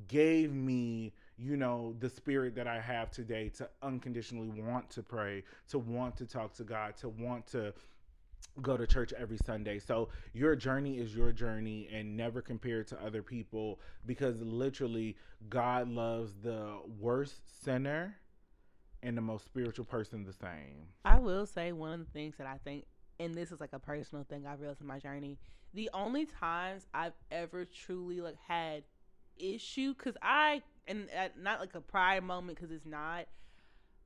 [0.07, 5.43] gave me you know the spirit that i have today to unconditionally want to pray
[5.67, 7.73] to want to talk to god to want to
[8.61, 9.79] go to church every Sunday.
[9.79, 15.15] So your journey is your journey and never compare it to other people because literally
[15.49, 18.15] God loves the worst sinner
[19.01, 20.87] and the most spiritual person the same.
[21.03, 22.85] I will say one of the things that I think,
[23.19, 25.37] and this is like a personal thing I've realized in my journey.
[25.73, 28.83] The only times I've ever truly like had
[29.37, 33.25] issue, because I and uh, not like a pride moment, because it's not.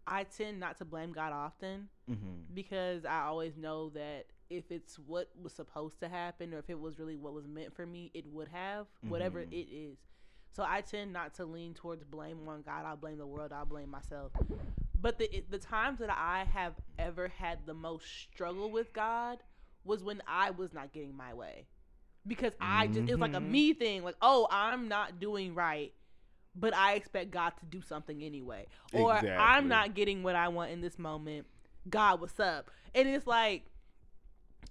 [0.10, 2.54] I tend not to blame God often Mm-hmm.
[2.54, 6.80] because I always know that if it's what was supposed to happen or if it
[6.80, 9.52] was really what was meant for me, it would have whatever Mhm.
[9.52, 9.98] it is.
[10.52, 12.86] So I tend not to lean towards blame on God.
[12.86, 13.52] I'll blame the world.
[13.52, 14.32] I'll blame myself.
[15.00, 19.44] But the the times that I have ever had the most struggle with God
[19.84, 21.68] was when I was not getting my way,
[22.26, 23.52] because I just it was like a Mhm.
[23.52, 24.04] me thing.
[24.04, 25.94] Like, oh, I'm not doing right,
[26.56, 29.30] but I expect God to do something anyway, or Exactly.
[29.38, 31.46] I'm not getting what I want in this moment.
[31.90, 32.72] God, what's up?
[32.96, 33.64] And it's like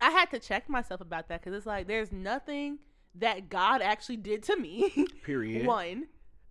[0.00, 2.78] I had to check myself about that because it's like there's nothing
[3.16, 5.06] that God actually did to me.
[5.24, 5.66] Period.
[5.66, 6.06] One,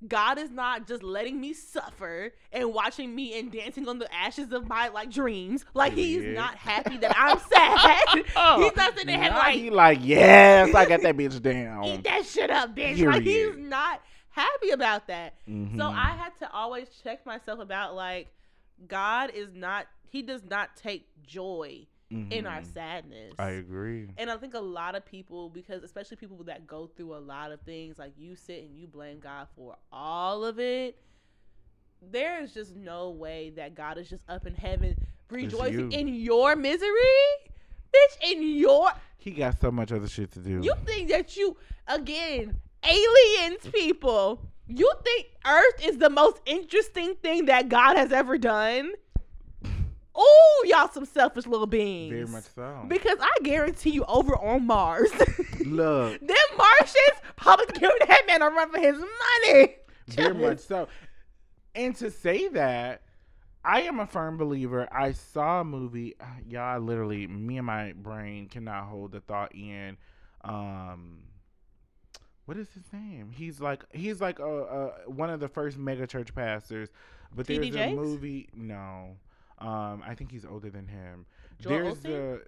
[0.08, 4.52] God is not just letting me suffer and watching me and dancing on the ashes
[4.52, 5.66] of my like dreams.
[5.74, 6.36] Like he's Period.
[6.38, 8.16] not happy that I'm sad.
[8.64, 11.84] he's not sitting there like he like, yes, I got that bitch down.
[11.86, 13.04] eat that shit up, bitch.
[13.06, 15.36] Like he's not happy about that.
[15.48, 15.78] Mhm.
[15.78, 18.28] So I had to always check myself about like
[18.88, 22.74] God is not he does not take joy in our Mhm.
[22.74, 23.34] sadness.
[23.40, 24.10] I agree.
[24.18, 27.52] And I think a lot of people, because especially people that go through a lot
[27.52, 30.98] of things, like you sit and you blame God for all of it,
[32.02, 34.96] there is just no way that God is just up in heaven
[35.30, 35.98] rejoicing you.
[35.98, 36.88] in your misery.
[37.94, 38.90] Bitch, in your.
[39.18, 40.62] He got so much other shit to do.
[40.62, 47.46] You think that you, again, aliens people, you think Earth is the most interesting thing
[47.46, 48.92] that God has ever done?
[50.16, 52.14] Oh, y'all some selfish little beings.
[52.14, 52.86] Very much so.
[52.88, 55.12] Because I guarantee you, over on Mars,
[55.66, 59.76] Look, them Martians probably giving that man a run for his money.
[60.08, 60.88] very much so.
[61.74, 63.02] And to say that,
[63.66, 64.88] I am a firm believer.
[64.92, 66.16] I saw a movie.
[66.22, 69.98] uh, Y'all, literally, me and my brain cannot hold the thought in.
[70.44, 71.24] Um,
[72.46, 73.32] what is his name?
[73.36, 76.90] He's like he's like a, a one of the first mega church pastors.
[77.36, 78.48] But there's a movie.
[78.56, 79.18] No,
[79.60, 81.26] um, I think he's older than him.
[81.60, 82.36] Joel there's Osteen?
[82.36, 82.40] a.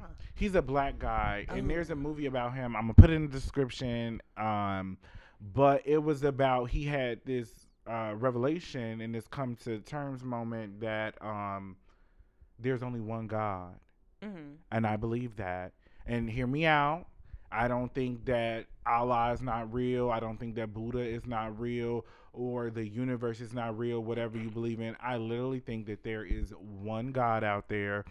[0.00, 0.06] Huh.
[0.34, 1.68] He's a black guy, and Oh.
[1.68, 2.74] there's a movie about him.
[2.76, 4.20] I'm gonna put it in the description.
[4.36, 4.96] Um,
[5.54, 7.50] but it was about he had this
[7.86, 11.76] uh, revelation and this come to terms moment that um,
[12.58, 13.74] there's only one God,
[14.22, 14.54] Mm-hmm.
[14.72, 15.72] and I believe that.
[16.06, 17.06] And hear me out.
[17.56, 20.10] I don't think that Allah is not real.
[20.10, 22.04] I don't think that Buddha is not real
[22.34, 24.94] or the universe is not real, whatever you believe in.
[25.02, 28.04] I literally think that there is one God out there.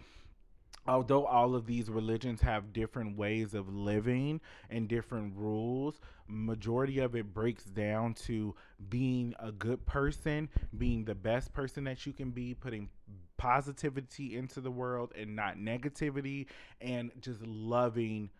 [0.88, 7.14] Although all of these religions have different ways of living and different rules, majority of
[7.14, 8.54] it breaks down to
[8.88, 12.88] being a good person, being the best person that you can be, putting
[13.36, 16.46] positivity into the world and not negativity
[16.80, 18.30] and just loving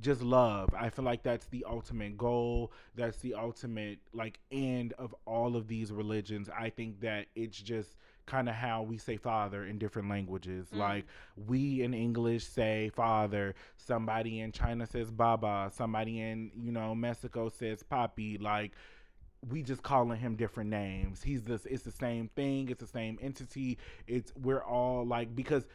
[0.00, 0.70] just love.
[0.78, 2.72] I feel like that's the ultimate goal.
[2.94, 6.48] That's the ultimate like end of all of these religions.
[6.56, 7.96] I think that it's just
[8.26, 10.68] kind of how we say father in different languages.
[10.72, 10.78] Mm.
[10.78, 11.06] Like
[11.46, 17.48] we in English say father, somebody in China says baba, somebody in, you know, Mexico
[17.48, 18.72] says papi, like
[19.48, 21.22] we just calling him different names.
[21.22, 23.78] He's this it's the same thing, it's the same entity.
[24.06, 25.66] It's we're all like because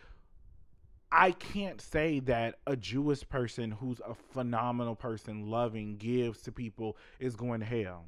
[1.17, 6.97] I can't say that a Jewish person who's a phenomenal person, loving, gives to people
[7.19, 8.05] is going to hell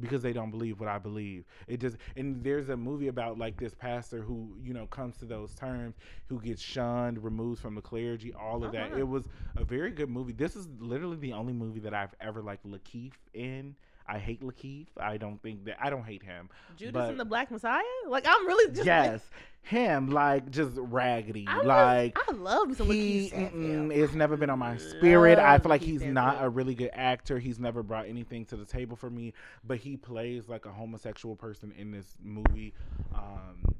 [0.00, 1.44] because they don't believe what I believe.
[1.66, 5.24] It just and there's a movie about like this pastor who you know comes to
[5.26, 5.96] those terms,
[6.28, 8.92] who gets shunned, removed from the clergy, all of that.
[8.92, 9.00] Uh-huh.
[9.00, 10.32] It was a very good movie.
[10.32, 13.74] This is literally the only movie that I've ever liked Lakeith in.
[14.12, 14.88] I hate Lakeith.
[15.00, 16.50] I don't think that I don't hate him.
[16.76, 17.82] Judas but- and the Black Messiah.
[18.06, 19.22] Like I'm really just yes,
[19.62, 21.46] him like just raggedy.
[21.46, 25.38] Like, I like love, I love some he Lakeith it's never been on my spirit.
[25.38, 27.38] I feel like he's not a really good actor.
[27.38, 29.32] He's never brought anything to the table for me,
[29.64, 32.74] but he plays like a homosexual person in this movie.
[33.14, 33.71] Um,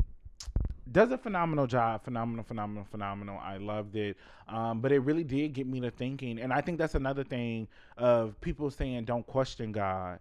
[0.92, 2.04] does a phenomenal job.
[2.04, 3.38] Phenomenal, phenomenal, phenomenal.
[3.42, 4.16] I loved it.
[4.48, 7.68] Um, but it really did get me to thinking, and I think that's another thing
[7.96, 10.18] of people saying don't question God.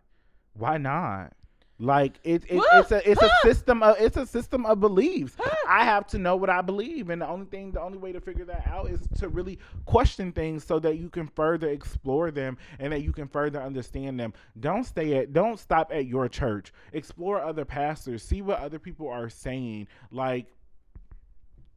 [0.54, 1.34] Why not?
[1.82, 5.36] Like it, it it's a it's a system of it's a system of beliefs.
[5.68, 8.22] I have to know what I believe, and the only thing, the only way to
[8.22, 12.60] figure that out is to really question things so that you can further explore them
[12.78, 14.32] and that you can further understand them.
[14.60, 16.72] Don't stay at, don't stop at your church.
[16.94, 19.88] Explore other pastors, see what other people are saying.
[20.12, 20.54] Like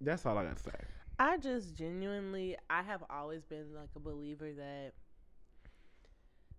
[0.05, 0.71] that's all I gotta say.
[1.19, 4.93] I just genuinely, I have always been like a believer that.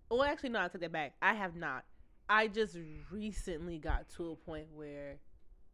[0.10, 1.14] Well, actually, no, I take that back.
[1.22, 1.84] I have not.
[2.30, 2.78] I just
[3.12, 5.18] recently got to a point where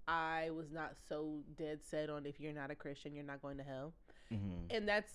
[0.08, 3.58] I was not so dead set on if you're not a Christian, you're not going
[3.58, 3.94] to hell.
[4.34, 4.76] Mm-hmm.
[4.76, 5.12] And that's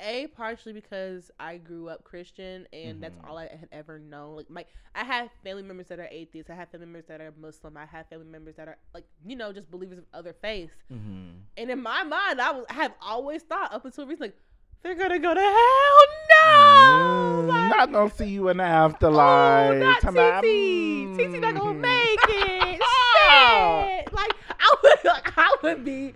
[0.00, 3.28] a partially because I grew up Christian and that's Mhm.
[3.28, 4.36] all I had ever known.
[4.36, 7.32] Like my I have family members that are atheists, I have family members that are
[7.38, 10.72] Muslim, I have family members that are like, you know, just believers of other faiths.
[10.92, 11.30] Mm-hmm.
[11.56, 14.36] And in my mind, I was I have always thought up until recently, like,
[14.82, 16.46] they're gonna go to hell.
[16.46, 19.70] No, like, not gonna see you in the afterlife.
[19.72, 21.16] oh, not TT.
[21.16, 21.80] TT not gonna mm.
[21.80, 22.80] make it.
[22.80, 24.12] Shit.
[24.12, 26.14] Like I would, like, I would be.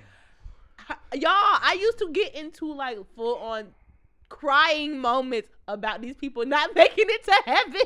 [1.15, 3.69] Y'all, I used to get into like full on
[4.29, 7.81] crying moments about these people not making it to heaven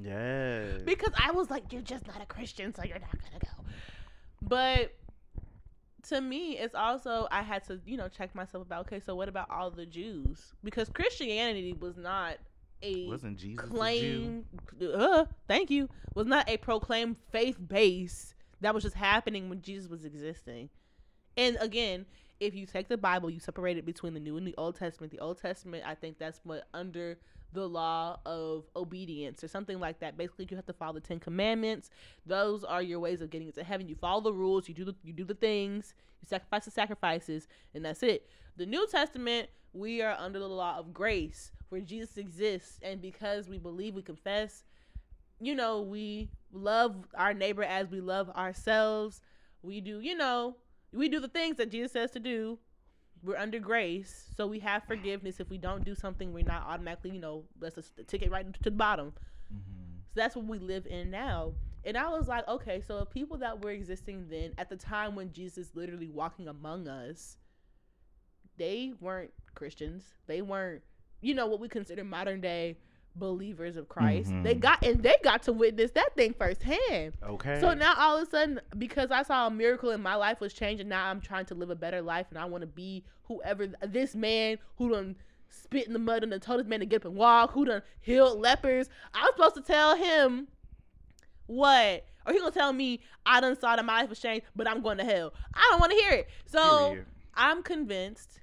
[0.00, 0.82] Yes.
[0.84, 3.64] because I was like, you're just not a Christian, so you're not gonna go.
[4.42, 4.94] But
[6.08, 9.28] to me, it's also I had to, you know, check myself about okay, so what
[9.28, 10.54] about all the Jews?
[10.62, 12.36] Because Christianity was not
[12.82, 13.74] a Wasn't Jesus a Jew?
[13.74, 14.44] claim
[14.94, 19.88] uh, thank you was not a proclaimed faith base that was just happening when jesus
[19.90, 20.68] was existing
[21.36, 22.06] and again
[22.40, 25.12] if you take the bible you separate it between the new and the old testament.
[25.12, 27.18] The old testament i think that's what under
[27.52, 30.16] the law of obedience or something like that.
[30.16, 31.90] Basically you have to follow the 10 commandments.
[32.26, 33.88] Those are your ways of getting into heaven.
[33.88, 34.68] You follow the rules.
[34.68, 35.94] You do the you do the things.
[36.20, 38.28] You sacrifice the sacrifices and that's it.
[38.56, 42.78] The new testament we are under the law of grace where jesus exists.
[42.82, 44.64] And because we believe we confess
[45.40, 49.20] you know we love our neighbor as we love ourselves.
[49.62, 50.56] We do you know
[50.92, 52.58] we do the things that jesus says to do
[53.22, 57.10] we're under grace so we have forgiveness if we don't do something we're not automatically
[57.10, 59.12] you know let's just take it right to the bottom
[59.52, 60.02] Mhm.
[60.08, 61.54] so that's what we live in now.
[61.84, 65.32] And I was like, okay, so people that were existing then at the time when
[65.32, 67.38] Jesus literally walking among us,
[68.58, 70.04] they weren't Christians.
[70.26, 70.82] They weren't,
[71.22, 72.76] you know, what we consider modern day
[73.18, 74.30] believers of Christ.
[74.42, 74.60] They Mhm.
[74.60, 77.14] got and they got to witness that thing firsthand.
[77.22, 77.60] Okay.
[77.60, 80.52] So now all of a sudden, because I saw a miracle and my life was
[80.54, 83.66] changing, now I'm trying to live a better life and I want to be whoever
[83.86, 85.16] this man who done
[85.50, 87.64] spit in the mud and done told this man to get up and walk, who
[87.64, 88.88] done healed lepers.
[89.14, 90.48] I was supposed to tell him
[91.46, 92.04] what?
[92.26, 94.82] Or he gonna tell me I done saw that my life was changed, but I'm
[94.82, 95.32] going to hell.
[95.54, 96.28] I don't want to hear it.
[96.46, 97.06] So Period.
[97.34, 98.40] I'm convinced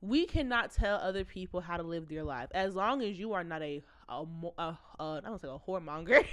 [0.00, 3.42] we cannot tell other people how to live their life as long as you are
[3.44, 6.24] not a a, mo- a, a I don't say a whoremonger,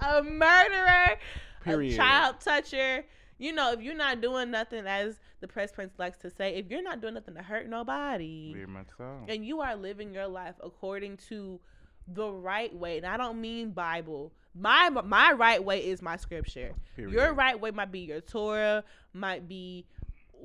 [0.00, 1.16] a murderer,
[1.62, 1.94] Period.
[1.94, 3.04] a child toucher.
[3.38, 6.70] You know, if you're not doing nothing, as the Pressed Prince likes to say, if
[6.70, 9.24] you're not doing nothing to hurt nobody, Very much so.
[9.28, 11.58] and you are living your life according to
[12.06, 14.32] the right way, and I don't mean Bible.
[14.54, 16.74] My my right way is my scripture.
[16.96, 19.84] Your right way might be your Torah, might be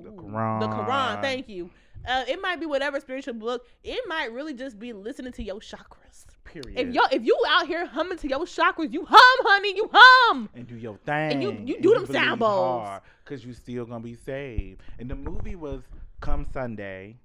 [0.01, 0.59] The ooh, Quran.
[0.61, 1.21] The Quran.
[1.21, 1.69] Thank you.
[2.07, 3.65] Uh, it might be whatever spiritual book.
[3.83, 6.25] It might really just be listening to your chakras.
[6.43, 6.79] Period.
[6.79, 10.49] If yo, if you out here humming to your chakras, you hum, honey, you hum.
[10.55, 11.31] and do your thing.
[11.33, 12.89] And you- you do them sound bowls.
[13.23, 14.81] Because you still going to be saved.
[14.97, 15.83] And the movie was
[16.21, 17.17] Come Sunday.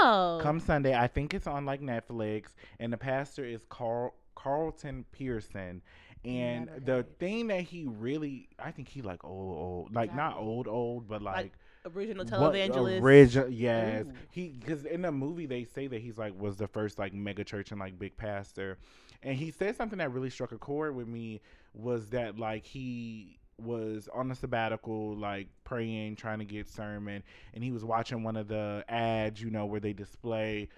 [0.00, 0.94] Oh, Come Sunday.
[0.94, 2.54] I think it's on like Netflix.
[2.78, 5.82] And the pastor is Carl Carlton Pearson.
[6.24, 10.36] And Never the thing that he really, I think he like old, old, like not
[10.36, 11.52] old, old, but Like, like,
[11.96, 13.00] original televangelist.
[13.00, 14.12] Origi- yes, Ooh.
[14.30, 17.44] he because in the movie they say that he's like was the first like mega
[17.44, 18.78] church and like big pastor,
[19.22, 21.40] and he said something that really struck a chord with me
[21.74, 27.22] was that like he was on a sabbatical like praying trying to get sermon
[27.52, 30.68] and he was watching one of the ads you know where they display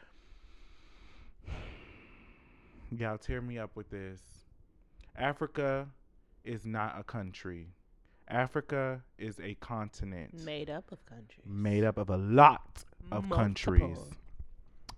[2.90, 4.20] y'all tear me up with this
[5.14, 5.86] africa
[6.42, 7.68] is not a country
[8.30, 11.44] africa is a continent made up of countries.
[11.46, 13.98] made up of a lot of countries.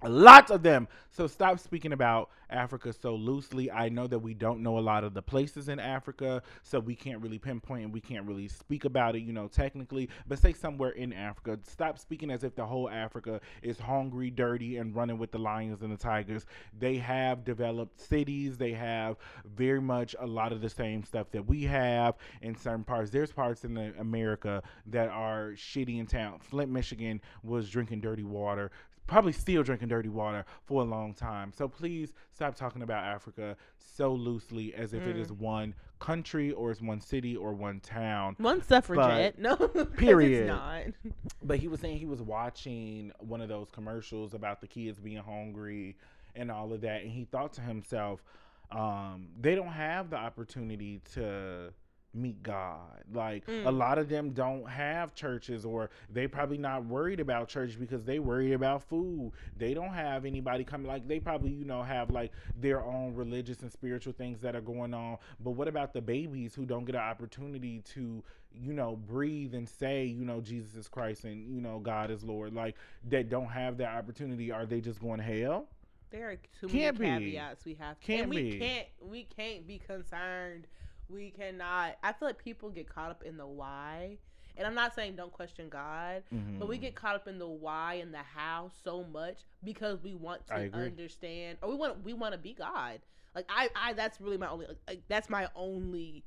[0.04, 0.88] Lots of them.
[1.10, 3.70] So stop speaking about Africa so loosely.
[3.70, 6.94] I know that we don't know a lot of the places in Africa, so we
[6.94, 10.08] can't really pinpoint and we can't really speak about it, you know, technically.
[10.26, 11.58] But say somewhere in Africa.
[11.64, 15.82] Stop speaking as if the whole Africa is hungry, dirty, and running with the lions
[15.82, 16.46] and the tigers.
[16.78, 18.56] They have developed cities.
[18.56, 19.16] They have
[19.56, 23.10] very much a lot of the same stuff that we have in certain parts.
[23.10, 26.38] There's parts in the America that are shitty in town.
[26.40, 28.70] Flint, Michigan was drinking dirty water
[29.06, 31.52] probably still drinking dirty water for a long time.
[31.56, 35.08] So please stop talking about Africa so loosely as if mm.
[35.08, 35.38] it is mm.
[35.38, 38.34] one country or it's one city or one town.
[38.38, 39.36] One suffragette.
[39.40, 39.84] But, no.
[39.84, 40.48] period.
[40.48, 40.82] not.
[41.44, 45.16] But he was saying he was watching one of those commercials about the kids being
[45.16, 45.96] hungry
[46.36, 47.02] and all of that.
[47.02, 48.22] And he thought to himself,
[48.70, 51.72] um, they don't have the opportunity to
[52.14, 53.04] meet God.
[53.12, 53.66] Like mm.
[53.66, 58.04] a lot of them don't have churches or they probably not worried about church because
[58.04, 59.32] they worried about food.
[59.56, 63.60] They don't have anybody coming like they probably, you know, have like their own religious
[63.60, 65.18] and spiritual things that are going on.
[65.40, 68.22] But what about the babies who don't get an opportunity to
[68.54, 72.22] you know, breathe and say, you know, Jesus is Christ and, you know, God is
[72.22, 72.76] Lord, like
[73.08, 75.68] that don't have that opportunity, are they just going to hell?
[76.10, 77.70] There are too can't many caveats be.
[77.70, 77.98] we have.
[78.00, 78.58] Can't and we be.
[78.58, 80.66] can't we can't be concerned
[81.12, 81.96] we cannot.
[82.02, 84.18] I feel like people get caught up in the why.
[84.56, 86.58] And I'm not saying don't question God, mm-hmm.
[86.58, 90.14] but we get caught up in the why and the how so much because we
[90.14, 93.00] want to understand or we want we want to be God.
[93.34, 96.24] Like I, I that's really my only like, that's my only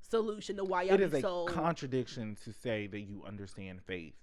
[0.00, 4.14] solution to why y'all it is so a contradiction to say that you understand faith.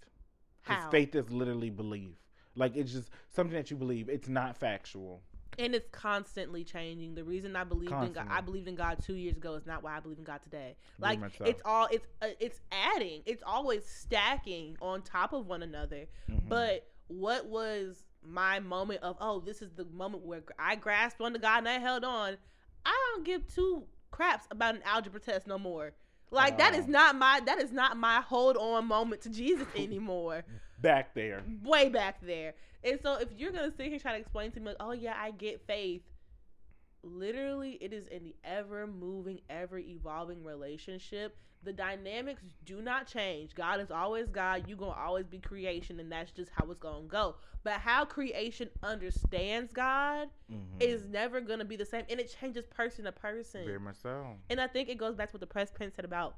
[0.63, 2.15] How faith is literally belief.
[2.55, 4.09] Like it's just something that you believe.
[4.09, 5.21] It's not factual
[5.59, 7.15] and it's constantly changing.
[7.15, 8.21] The reason I believed constantly.
[8.21, 10.23] in God, I believed in God two years ago, is not why I believe in
[10.23, 10.75] God today.
[10.99, 11.45] Like so.
[11.45, 13.21] it's all it's uh, it's adding.
[13.25, 16.05] It's always stacking on top of one another.
[16.29, 16.47] Mm-hmm.
[16.49, 21.39] But what was my moment of oh, this is the moment where I grasped onto
[21.39, 22.37] God and I held on.
[22.85, 25.93] I don't give two craps about an algebra test no more.
[26.33, 29.67] Like uh, that is not my that is not my hold on moment to Jesus
[29.75, 30.43] anymore.
[30.81, 31.43] Back there.
[31.63, 32.55] Way back there.
[32.83, 35.13] And so if you're gonna sit here trying to explain to me like, oh yeah,
[35.17, 36.01] I get faith,
[37.03, 41.37] literally it is in the ever moving, ever evolving relationship.
[41.63, 43.55] The dynamics do not change.
[43.55, 44.65] God is always God.
[44.67, 47.35] You're gonna always be creation, and that's just how it's gonna go.
[47.63, 50.81] But how creation understands God mm-hmm.
[50.81, 53.65] is never gonna be the same, and it changes person to person.
[53.65, 54.25] Very much so.
[54.49, 56.35] And I think it goes back to what the Pressed Prince said about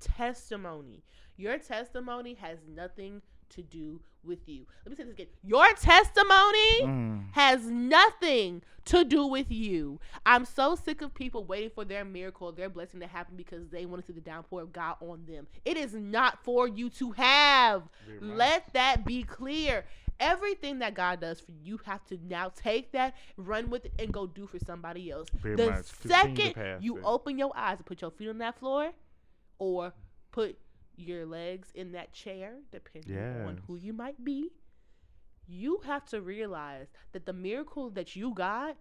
[0.00, 1.02] testimony.
[1.36, 4.66] Your testimony has nothing to do with you.
[4.84, 5.26] Let me say this again.
[5.42, 7.24] Your testimony mm.
[7.32, 10.00] has nothing to do with you.
[10.24, 13.86] I'm so sick of people waiting for their miracle, their blessing to happen because they
[13.86, 15.46] want to see the downpour of God on them.
[15.64, 17.82] It is not for you to have.
[18.20, 19.84] Let that be clear.
[20.20, 23.92] Everything that God does for you, you have to now take that, run with it,
[24.00, 25.28] and go do for somebody else.
[25.32, 27.02] Very the second you it.
[27.04, 28.90] open your eyes and put your feet on that floor,
[29.60, 29.92] or
[30.32, 30.58] put
[30.98, 34.50] your legs in that chair, depending on who you might be,
[35.46, 38.76] you have to realize that the miracle that you got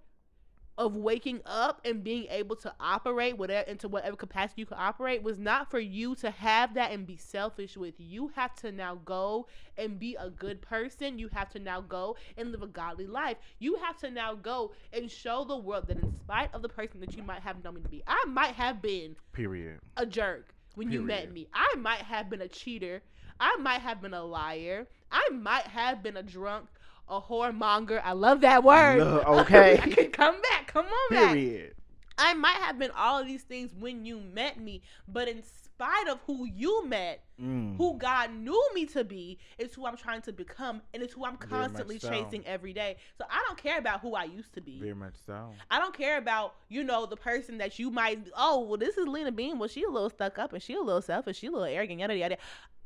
[0.77, 5.23] of waking up and being able to operate whatever into whatever capacity you can operate
[5.23, 7.95] was not for you to have that and be selfish with.
[7.97, 9.47] You have to now go
[9.77, 11.17] and be a good person.
[11.17, 13.37] You have to now go and live a godly life.
[13.57, 16.99] You have to now go and show the world that in spite of the person
[16.99, 20.53] that you might have known me to be, I might have been period a jerk
[20.77, 21.01] when Period.
[21.01, 21.47] you met me.
[21.53, 23.01] I might have been a cheater.
[23.39, 24.87] I might have been a liar.
[25.11, 26.67] I might have been a drunk,
[27.09, 27.99] a whoremonger.
[28.03, 29.01] I love that word.
[29.27, 29.77] okay.
[30.13, 30.67] come back.
[30.67, 31.69] Come on Period.
[31.69, 31.77] back.
[32.19, 35.41] I might have been all of these things when you met me, but in
[35.77, 37.77] spite of who you met, mm.
[37.77, 41.23] who God knew me to be, is who I'm trying to become, and it's who
[41.23, 42.09] I'm constantly so.
[42.09, 42.97] chasing every day.
[43.17, 44.79] So I don't care about who I used to be.
[44.79, 45.51] Very much so.
[45.69, 48.27] I don't care about you know the person that you might.
[48.35, 49.59] Oh, well, this is Lina Bean.
[49.59, 51.37] Well, she a little stuck up, and she a little selfish.
[51.37, 51.99] She a little arrogant.
[51.99, 52.37] Yada yada.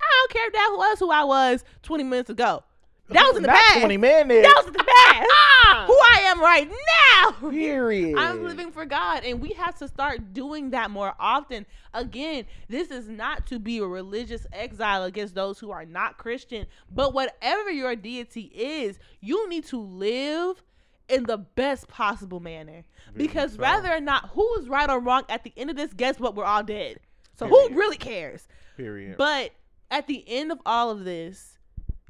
[0.01, 2.63] I don't care if that was who I was 20 minutes ago.
[3.09, 3.79] That was in the Not past.
[3.79, 4.47] 20 minutes.
[4.47, 5.00] That was in the past.
[5.15, 5.85] Ah!
[5.87, 7.49] Who I am right now.
[7.49, 8.17] Period.
[8.17, 9.23] I'm living for God.
[9.23, 11.65] And we have to start doing that more often.
[11.93, 16.65] Again, this is not to be a religious exile against those who are not Christian.
[16.93, 20.61] But whatever your deity is, you need to live
[21.09, 22.83] in the best possible manner.
[23.15, 23.59] because so.
[23.59, 26.35] rather or not, who is right or wrong at the end of this, guess what?
[26.35, 26.99] We're all dead.
[27.35, 27.71] So Period.
[27.71, 28.47] who really cares?
[28.77, 29.17] Period.
[29.17, 29.51] But
[29.89, 31.57] at the end of all of this,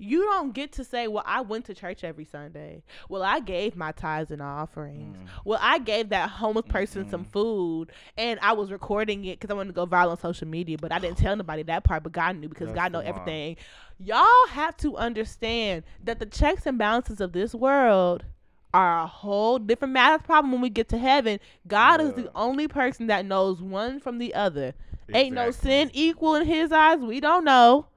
[0.01, 2.81] You don't get to say, "Well, I went to church every Sunday.
[3.07, 5.17] Well, I gave my tithes and offerings.
[5.17, 5.27] Mm.
[5.45, 7.31] Well, I gave that homeless person some Mm-mm.
[7.31, 10.77] food, and I was recording it because I wanted to go viral on social media.
[10.79, 12.01] But I didn't tell nobody that part.
[12.01, 13.57] But God knew because That's God know everything.
[13.99, 18.25] Y'all have to understand that the checks and balances of this world
[18.73, 21.39] are a whole different math problem when we get to heaven.
[21.67, 24.73] God is the only person that knows one from the other.
[25.13, 26.99] Ain't no sin equal in his eyes.
[26.99, 27.87] We don't know.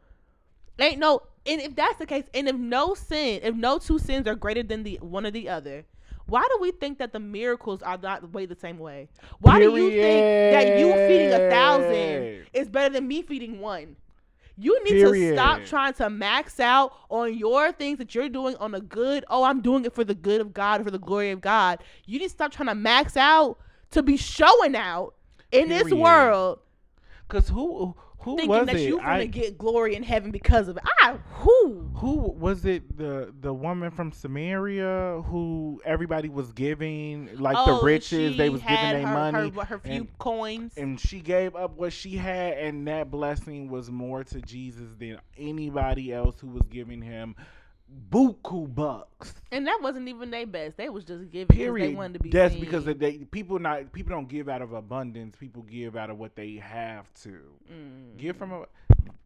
[0.79, 4.27] Ain't no and if that's the case, and if no sin, if no two sins
[4.27, 5.85] are greater than the one or the other,
[6.27, 9.09] why do we think that the miracles are not weighed the same way?
[9.41, 13.97] Why do you think that you feeding a thousand is better than me feeding one?
[14.57, 18.75] You need to stop trying to max out on your things that you're doing on
[18.75, 19.25] a good.
[19.29, 21.81] Oh, I'm doing it for the good of God, for the glory of God.
[22.07, 23.59] You need to stop trying to max out
[23.91, 25.15] to be showing out
[25.51, 26.61] in this world
[27.29, 27.95] Cause who
[28.25, 28.89] who thinking was that it?
[28.89, 30.83] you're gonna I- get glory in heaven because of it.
[31.03, 31.91] I who?
[31.95, 32.97] who was it?
[32.97, 38.37] The the woman from Samaria who everybody was giving like Oh, the riches.
[38.37, 39.51] They was giving their money.
[39.51, 40.73] her, her few and- coins.
[40.77, 45.19] and she gave up what she had, and that blessing was more to Jesus than
[45.37, 47.35] anybody else who was giving him
[48.11, 49.35] buku bucks.
[49.53, 50.77] And that wasn't even their best.
[50.77, 51.97] They was just giving because they Period.
[51.97, 52.31] wanted to be.
[52.31, 52.61] That's seen.
[52.61, 55.37] because they people not people don't give out of abundance.
[55.37, 57.41] People give out of what they have to.
[57.73, 58.16] Mm.
[58.16, 58.65] Give from a.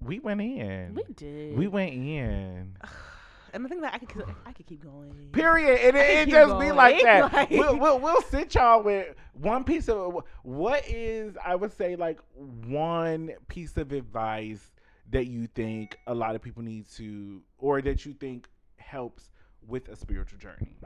[0.01, 0.95] We went in.
[0.95, 1.57] We did.
[1.57, 2.77] We went in.
[3.53, 5.13] and I think that I could I could keep going.
[5.33, 5.81] Period.
[5.81, 7.33] And it, it just be like that.
[7.33, 11.97] Like- we'll, we'll we'll sit y'all with one piece of what is I would say
[11.97, 12.19] like
[12.67, 14.71] one piece of advice
[15.11, 18.47] that you think a lot of people need to or that you think
[18.89, 19.31] helps
[19.67, 20.77] with a spiritual journey.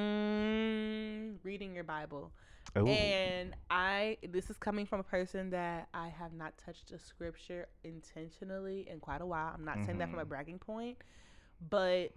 [0.00, 2.32] Mm, reading your Bible.
[2.78, 2.86] Ooh.
[2.86, 7.66] And I, this is coming from a person that I have not touched a scripture
[7.84, 9.52] intentionally in quite a while.
[9.54, 10.28] I'm not saying that from a Mhm.
[10.28, 10.98] bragging point,
[11.68, 12.12] but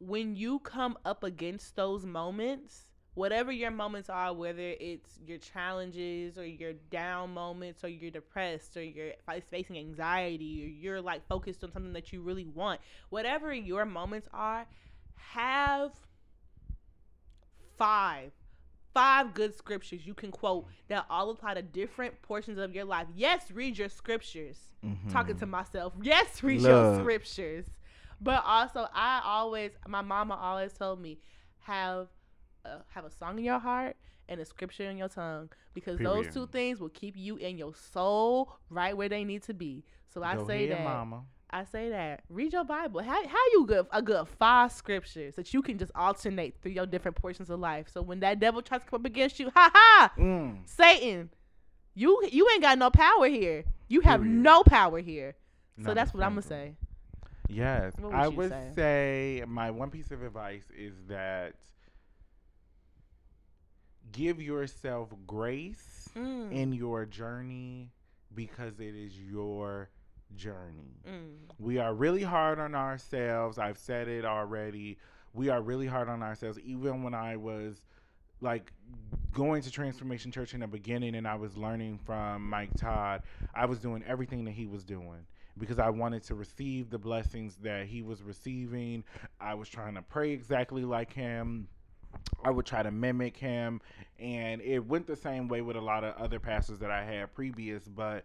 [0.00, 6.36] when you come up against those moments, whatever your moments are, whether it's your challenges
[6.36, 9.12] or your down moments or you're depressed or you're
[9.50, 12.80] facing anxiety or you're like focused on something that you really want,
[13.10, 14.66] whatever your moments are,
[15.16, 15.92] have
[17.76, 18.30] five
[18.92, 23.08] five good scriptures you can quote that all apply to different portions of your life.
[23.14, 24.58] Yes, read your scriptures.
[24.86, 25.08] Mm-hmm.
[25.10, 25.92] Talking to myself.
[26.00, 27.66] Yes, read your scriptures.
[28.20, 31.18] But also, I always, my mama always told me,
[31.58, 32.06] have
[32.64, 33.96] uh, have a song in your heart
[34.28, 37.74] and a scripture in your tongue because those two things will keep you and your
[37.74, 39.84] soul right where they need to be.
[40.12, 40.82] So I Go say that.
[40.84, 41.22] mama.
[41.50, 42.22] I say that.
[42.30, 43.00] Read your Bible.
[43.02, 46.86] How how you good a good five scriptures that you can just alternate through your
[46.86, 47.86] different portions of life.
[47.92, 50.68] So when that devil tries to come up against you, ha ha, Mm.
[50.68, 51.30] Satan,
[51.94, 53.64] you you ain't got no power here.
[53.88, 54.36] You have Period.
[54.42, 55.34] no power here.
[55.84, 56.76] So that's what I'm gonna say.
[57.48, 58.72] Yes, would I would say?
[58.74, 59.44] say?
[59.46, 61.54] my one piece of advice is that
[64.14, 66.52] give yourself grace Mm.
[66.52, 67.90] in your journey
[68.34, 69.90] because it is your
[70.36, 71.00] journey.
[71.08, 71.34] Mm.
[71.58, 73.58] We are really hard on ourselves.
[73.58, 74.96] I've said it already.
[75.32, 76.58] We are really hard on ourselves.
[76.60, 77.84] Even when I was
[78.40, 78.72] like
[79.32, 83.22] going to Transformation Church in the beginning and I was learning from Mike Todd,
[83.52, 85.26] I was doing everything that he was doing
[85.58, 89.02] because I wanted to receive the blessings that he was receiving.
[89.40, 91.66] I was trying to pray exactly like him.
[92.44, 93.80] I would try to mimic him,
[94.18, 97.34] and it went the same way with a lot of other pastors that I had
[97.34, 97.84] previous.
[97.88, 98.24] But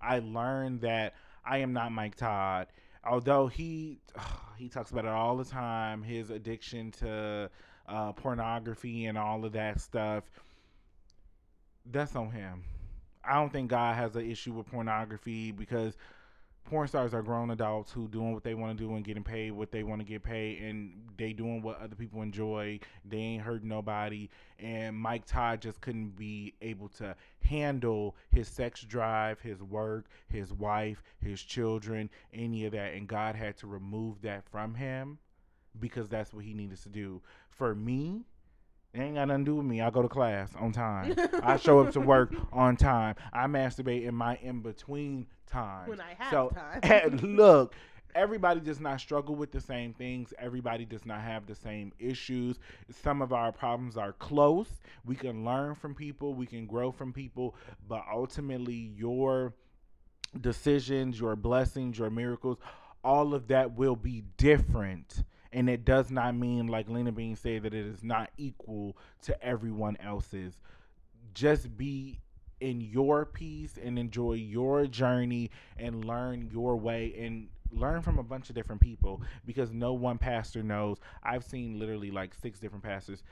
[0.00, 1.14] I learned that
[1.44, 2.66] I am not Mike Todd.
[3.04, 4.00] Although he
[4.56, 7.50] he talks about it all the time, his addiction to
[7.88, 10.24] uh, pornography and all of that stuff.
[11.90, 12.64] That's on him.
[13.24, 15.96] I don't think God has an issue with pornography because
[16.70, 19.50] porn stars are grown adults who doing what they want to do and getting paid
[19.50, 22.78] what they want to get paid and they doing what other people enjoy.
[23.04, 24.28] They ain't hurting nobody.
[24.60, 30.52] And mike todd just couldn't be able to handle his sex drive his work his
[30.52, 32.94] wife his children any of that.
[32.94, 35.18] And god had to remove that from him
[35.80, 37.20] because that's what he needed to do.
[37.50, 38.26] For me
[38.92, 39.80] it ain't got nothing to do with me.
[39.80, 41.14] I go to class on time.
[41.42, 43.14] I show up to work on time.
[43.32, 45.88] I masturbate in my in between time.
[45.88, 46.52] When I have so,
[46.82, 47.16] time.
[47.36, 47.74] look,
[48.16, 50.34] everybody does not struggle with the same things.
[50.38, 52.58] Everybody does not have the same issues.
[52.90, 54.80] Some of our problems are close.
[55.04, 57.54] We can learn from people, we can grow from people,
[57.88, 59.54] but ultimately, your
[60.40, 62.58] decisions, your blessings, your miracles,
[63.02, 65.22] all of that will be different.
[65.52, 69.44] And it does not mean, like Lina Bean said, that it is not equal to
[69.44, 70.60] everyone else's.
[71.34, 72.20] Just be
[72.60, 77.14] in your peace and enjoy your journey and learn your way.
[77.18, 80.98] And learn from a bunch of different people because no one pastor knows.
[81.22, 83.22] I've seen literally like six different pastors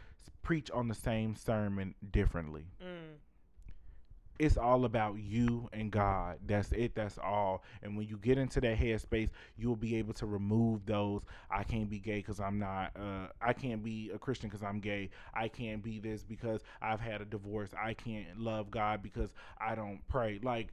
[0.43, 2.65] preach on the same sermon differently.
[2.83, 3.19] Mm.
[4.39, 6.39] It's all about you and God.
[6.47, 6.95] That's it.
[6.95, 7.63] That's all.
[7.83, 11.23] And when you get into that headspace, you'll be able to remove those.
[11.51, 12.93] I can't be gay because I'm not.
[12.97, 15.11] Uh, I can't be a Christian because I'm gay.
[15.35, 17.71] I can't be this because I've had a divorce.
[17.81, 20.41] I can't love God because I don't pray.
[20.43, 20.69] Like,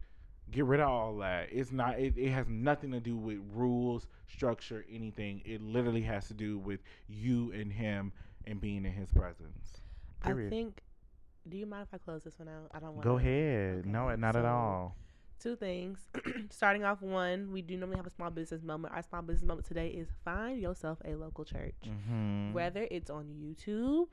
[0.52, 1.50] get rid of all that.
[1.52, 2.00] It's not.
[2.00, 5.42] It, it has nothing to do with rules, structure, anything.
[5.46, 8.14] It literally has to do with you and Him
[8.46, 9.82] and being in His presence.
[10.24, 10.85] I think.
[11.48, 12.72] Do you mind if I close this one out?
[12.74, 13.04] I don't want.
[13.04, 13.86] Go ahead.
[13.86, 14.96] No, Okay, not at all.
[15.40, 16.00] Two things.
[16.50, 18.94] Starting off, one, we do normally have a small business moment.
[18.96, 22.54] Our small business moment today is find yourself a local church, Mm-hmm.
[22.54, 24.08] whether it's on YouTube,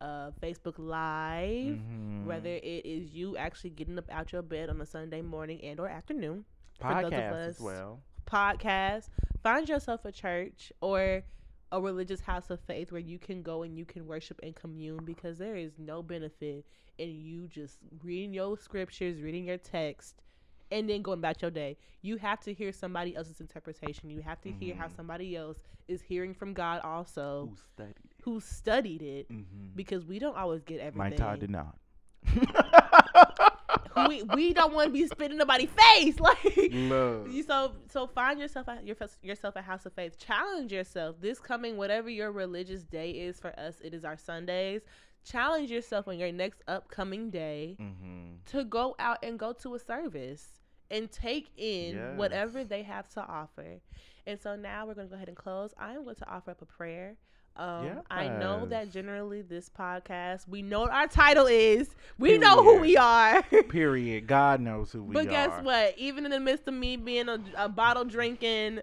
[0.00, 2.24] uh, Facebook Live, Mhm.
[2.24, 5.78] whether it is you actually getting up out your bed on a Sunday morning and
[5.80, 6.44] or afternoon,
[6.80, 8.00] for those of podcast us- as well.
[8.26, 9.08] podcast,
[9.42, 11.24] find yourself a church or
[11.72, 15.04] a religious house of faith where you can go and you can worship and commune
[15.04, 16.64] because there is no benefit
[16.98, 20.16] in you just reading your scriptures, reading your text,
[20.72, 21.76] and then going about your day.
[22.02, 24.10] You have to hear somebody else's interpretation.
[24.10, 24.96] You have to hear how Mhm.
[24.96, 28.14] somebody else is hearing from God also Who studied it?
[28.24, 29.66] who studied it Mm-hmm.
[29.76, 31.10] because we don't always get everything.
[31.10, 31.78] Mike Todd did not.
[34.08, 36.38] we we don't want to be spitting nobody's face like
[36.72, 37.30] Love.
[37.30, 40.18] You so so find yourself a, your, yourself a house of faith.
[40.18, 43.76] Challenge yourself this coming whatever your religious day is for us.
[43.82, 44.82] It is our Sundays.
[45.24, 48.36] Challenge yourself on your next upcoming day Mm-hmm.
[48.46, 50.46] to go out and go to a service
[50.90, 52.16] and take in Yes.
[52.18, 53.80] whatever they have to offer.
[54.26, 55.72] And so now we're going to go ahead and close.
[55.78, 57.16] I am going to offer up a prayer.
[57.56, 61.94] Um, I know that generally this podcast, we know what our title is.
[62.18, 63.42] We know who we are.
[63.68, 64.26] Period.
[64.26, 65.24] God knows who we But are.
[65.24, 65.98] But guess what?
[65.98, 68.80] Even in the midst of me being a, a bottle drinking,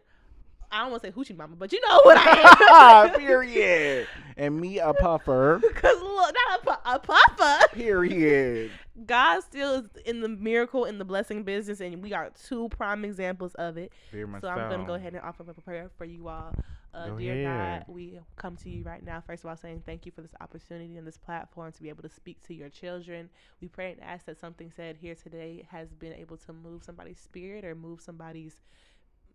[0.71, 3.13] I don't want to say hoochie mama, but you know what I am.
[3.19, 4.07] Period.
[4.35, 5.59] And me a puffer.
[5.61, 7.67] Because look, not a, pu- a papa.
[7.73, 8.71] Period.
[9.05, 13.05] God still is in the miracle and the blessing business, and we are two prime
[13.05, 13.91] examples of it.
[14.13, 16.53] Much So I'm going to go ahead and offer up a prayer for you all.
[16.93, 17.85] Uh, Go dear ahead.
[17.87, 20.33] God, we come to you right now, first of all, saying thank you for this
[20.41, 23.29] opportunity and this platform to be able to speak to your children.
[23.61, 27.19] We pray and ask that something said here today has been able to move somebody's
[27.19, 28.63] spirit or move somebody's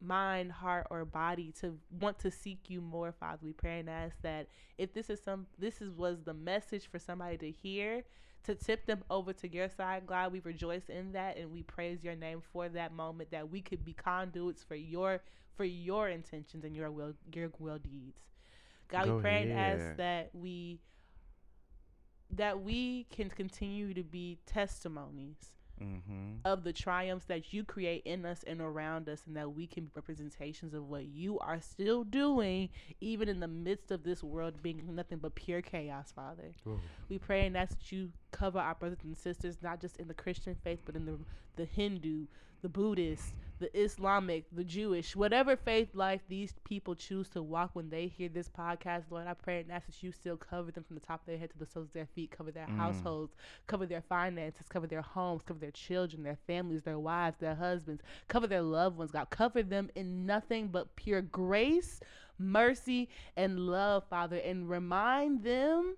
[0.02, 3.40] mind, heart, or body to want to seek you more, Father.
[3.42, 4.48] We pray and ask that
[4.78, 8.04] if this is some, this is was the message for somebody to hear,
[8.44, 10.32] to tip them over to your side, God.
[10.32, 13.84] We rejoice in that and we praise your name for that moment that we could
[13.84, 15.22] be conduits for your
[15.54, 18.20] for your intentions and your will your will deeds.
[18.88, 20.80] God, Go we pray and ask that we
[22.30, 26.32] that we can continue to be testimonies Mm-hmm.
[26.44, 29.84] of the triumphs that you create in us and around us, and that we can
[29.84, 32.68] be representations of what you are still doing,
[33.00, 36.52] even in the midst of this world being nothing but pure chaos, Father.
[37.08, 40.14] We pray and ask that you cover our brothers and sisters, not just in the
[40.14, 41.18] Christian faith, but in the
[41.56, 42.26] the Hindu,
[42.62, 47.90] the Buddhist, the Islamic, the Jewish, whatever faith life these people choose to walk when
[47.90, 50.96] they hear this podcast, Lord, I pray and ask that you still cover them from
[50.96, 52.76] the top of their head to the soles of their feet, cover their Mm.
[52.76, 53.34] households,
[53.68, 58.02] cover their finances, cover their homes, cover their children, their families, their wives, their husbands,
[58.28, 59.30] cover their loved ones, God.
[59.30, 62.00] Cover them in nothing but pure grace,
[62.38, 65.96] mercy, and love, Father, and remind them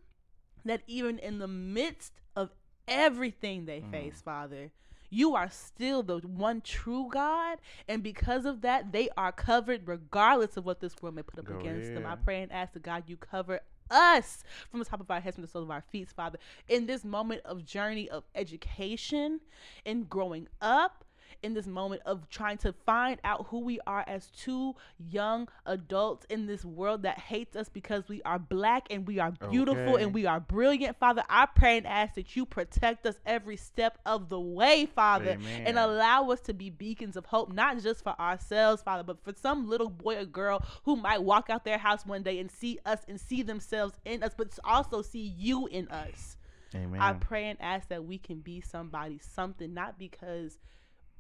[0.67, 2.51] that even in the midst of
[2.87, 3.91] everything they Mm.
[3.91, 4.71] face, Father,
[5.15, 7.59] you are still the one true God,
[7.89, 11.47] and because of that, they are covered regardless of what this world may put up
[11.47, 12.05] Go against them.
[12.05, 13.61] I pray and ask that God, you cover
[13.91, 16.39] us from the top of our heads, from the soles of our feet, Father,
[16.69, 19.41] in this moment of journey of education
[19.87, 21.05] and growing up.
[21.45, 26.25] In this moment of trying to find out who we are as two young adults
[26.31, 30.03] in this world that hates us because we are black and we are beautiful Okay.
[30.05, 33.99] and we are brilliant, Father, I pray and ask that you protect us every step
[34.07, 38.19] of the way, Father, and allow us to be beacons of hope, not just for
[38.19, 42.07] ourselves, Father, but for some little boy or girl who might walk out their house
[42.07, 45.89] one day and see us and see themselves in us, but also see you in
[45.89, 46.39] us.
[46.75, 47.01] Amen.
[47.01, 50.59] I pray and ask that we can be somebody, something, not because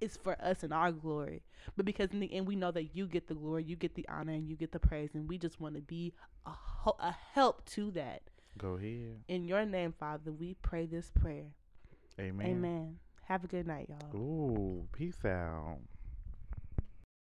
[0.00, 1.42] it's for us and our glory,
[1.76, 4.06] but because in the end we know that you get the glory, you get the
[4.08, 6.12] honor, and you get the praise, and we just want to be
[6.46, 8.22] a, ho- a help to that.
[8.58, 9.22] Go ahead.
[9.28, 11.46] In your name, Father, we pray this prayer.
[12.20, 12.46] Amen.
[12.46, 12.96] Amen.
[13.28, 14.14] Have a good night, y'all.
[14.20, 15.78] Ooh, peace out.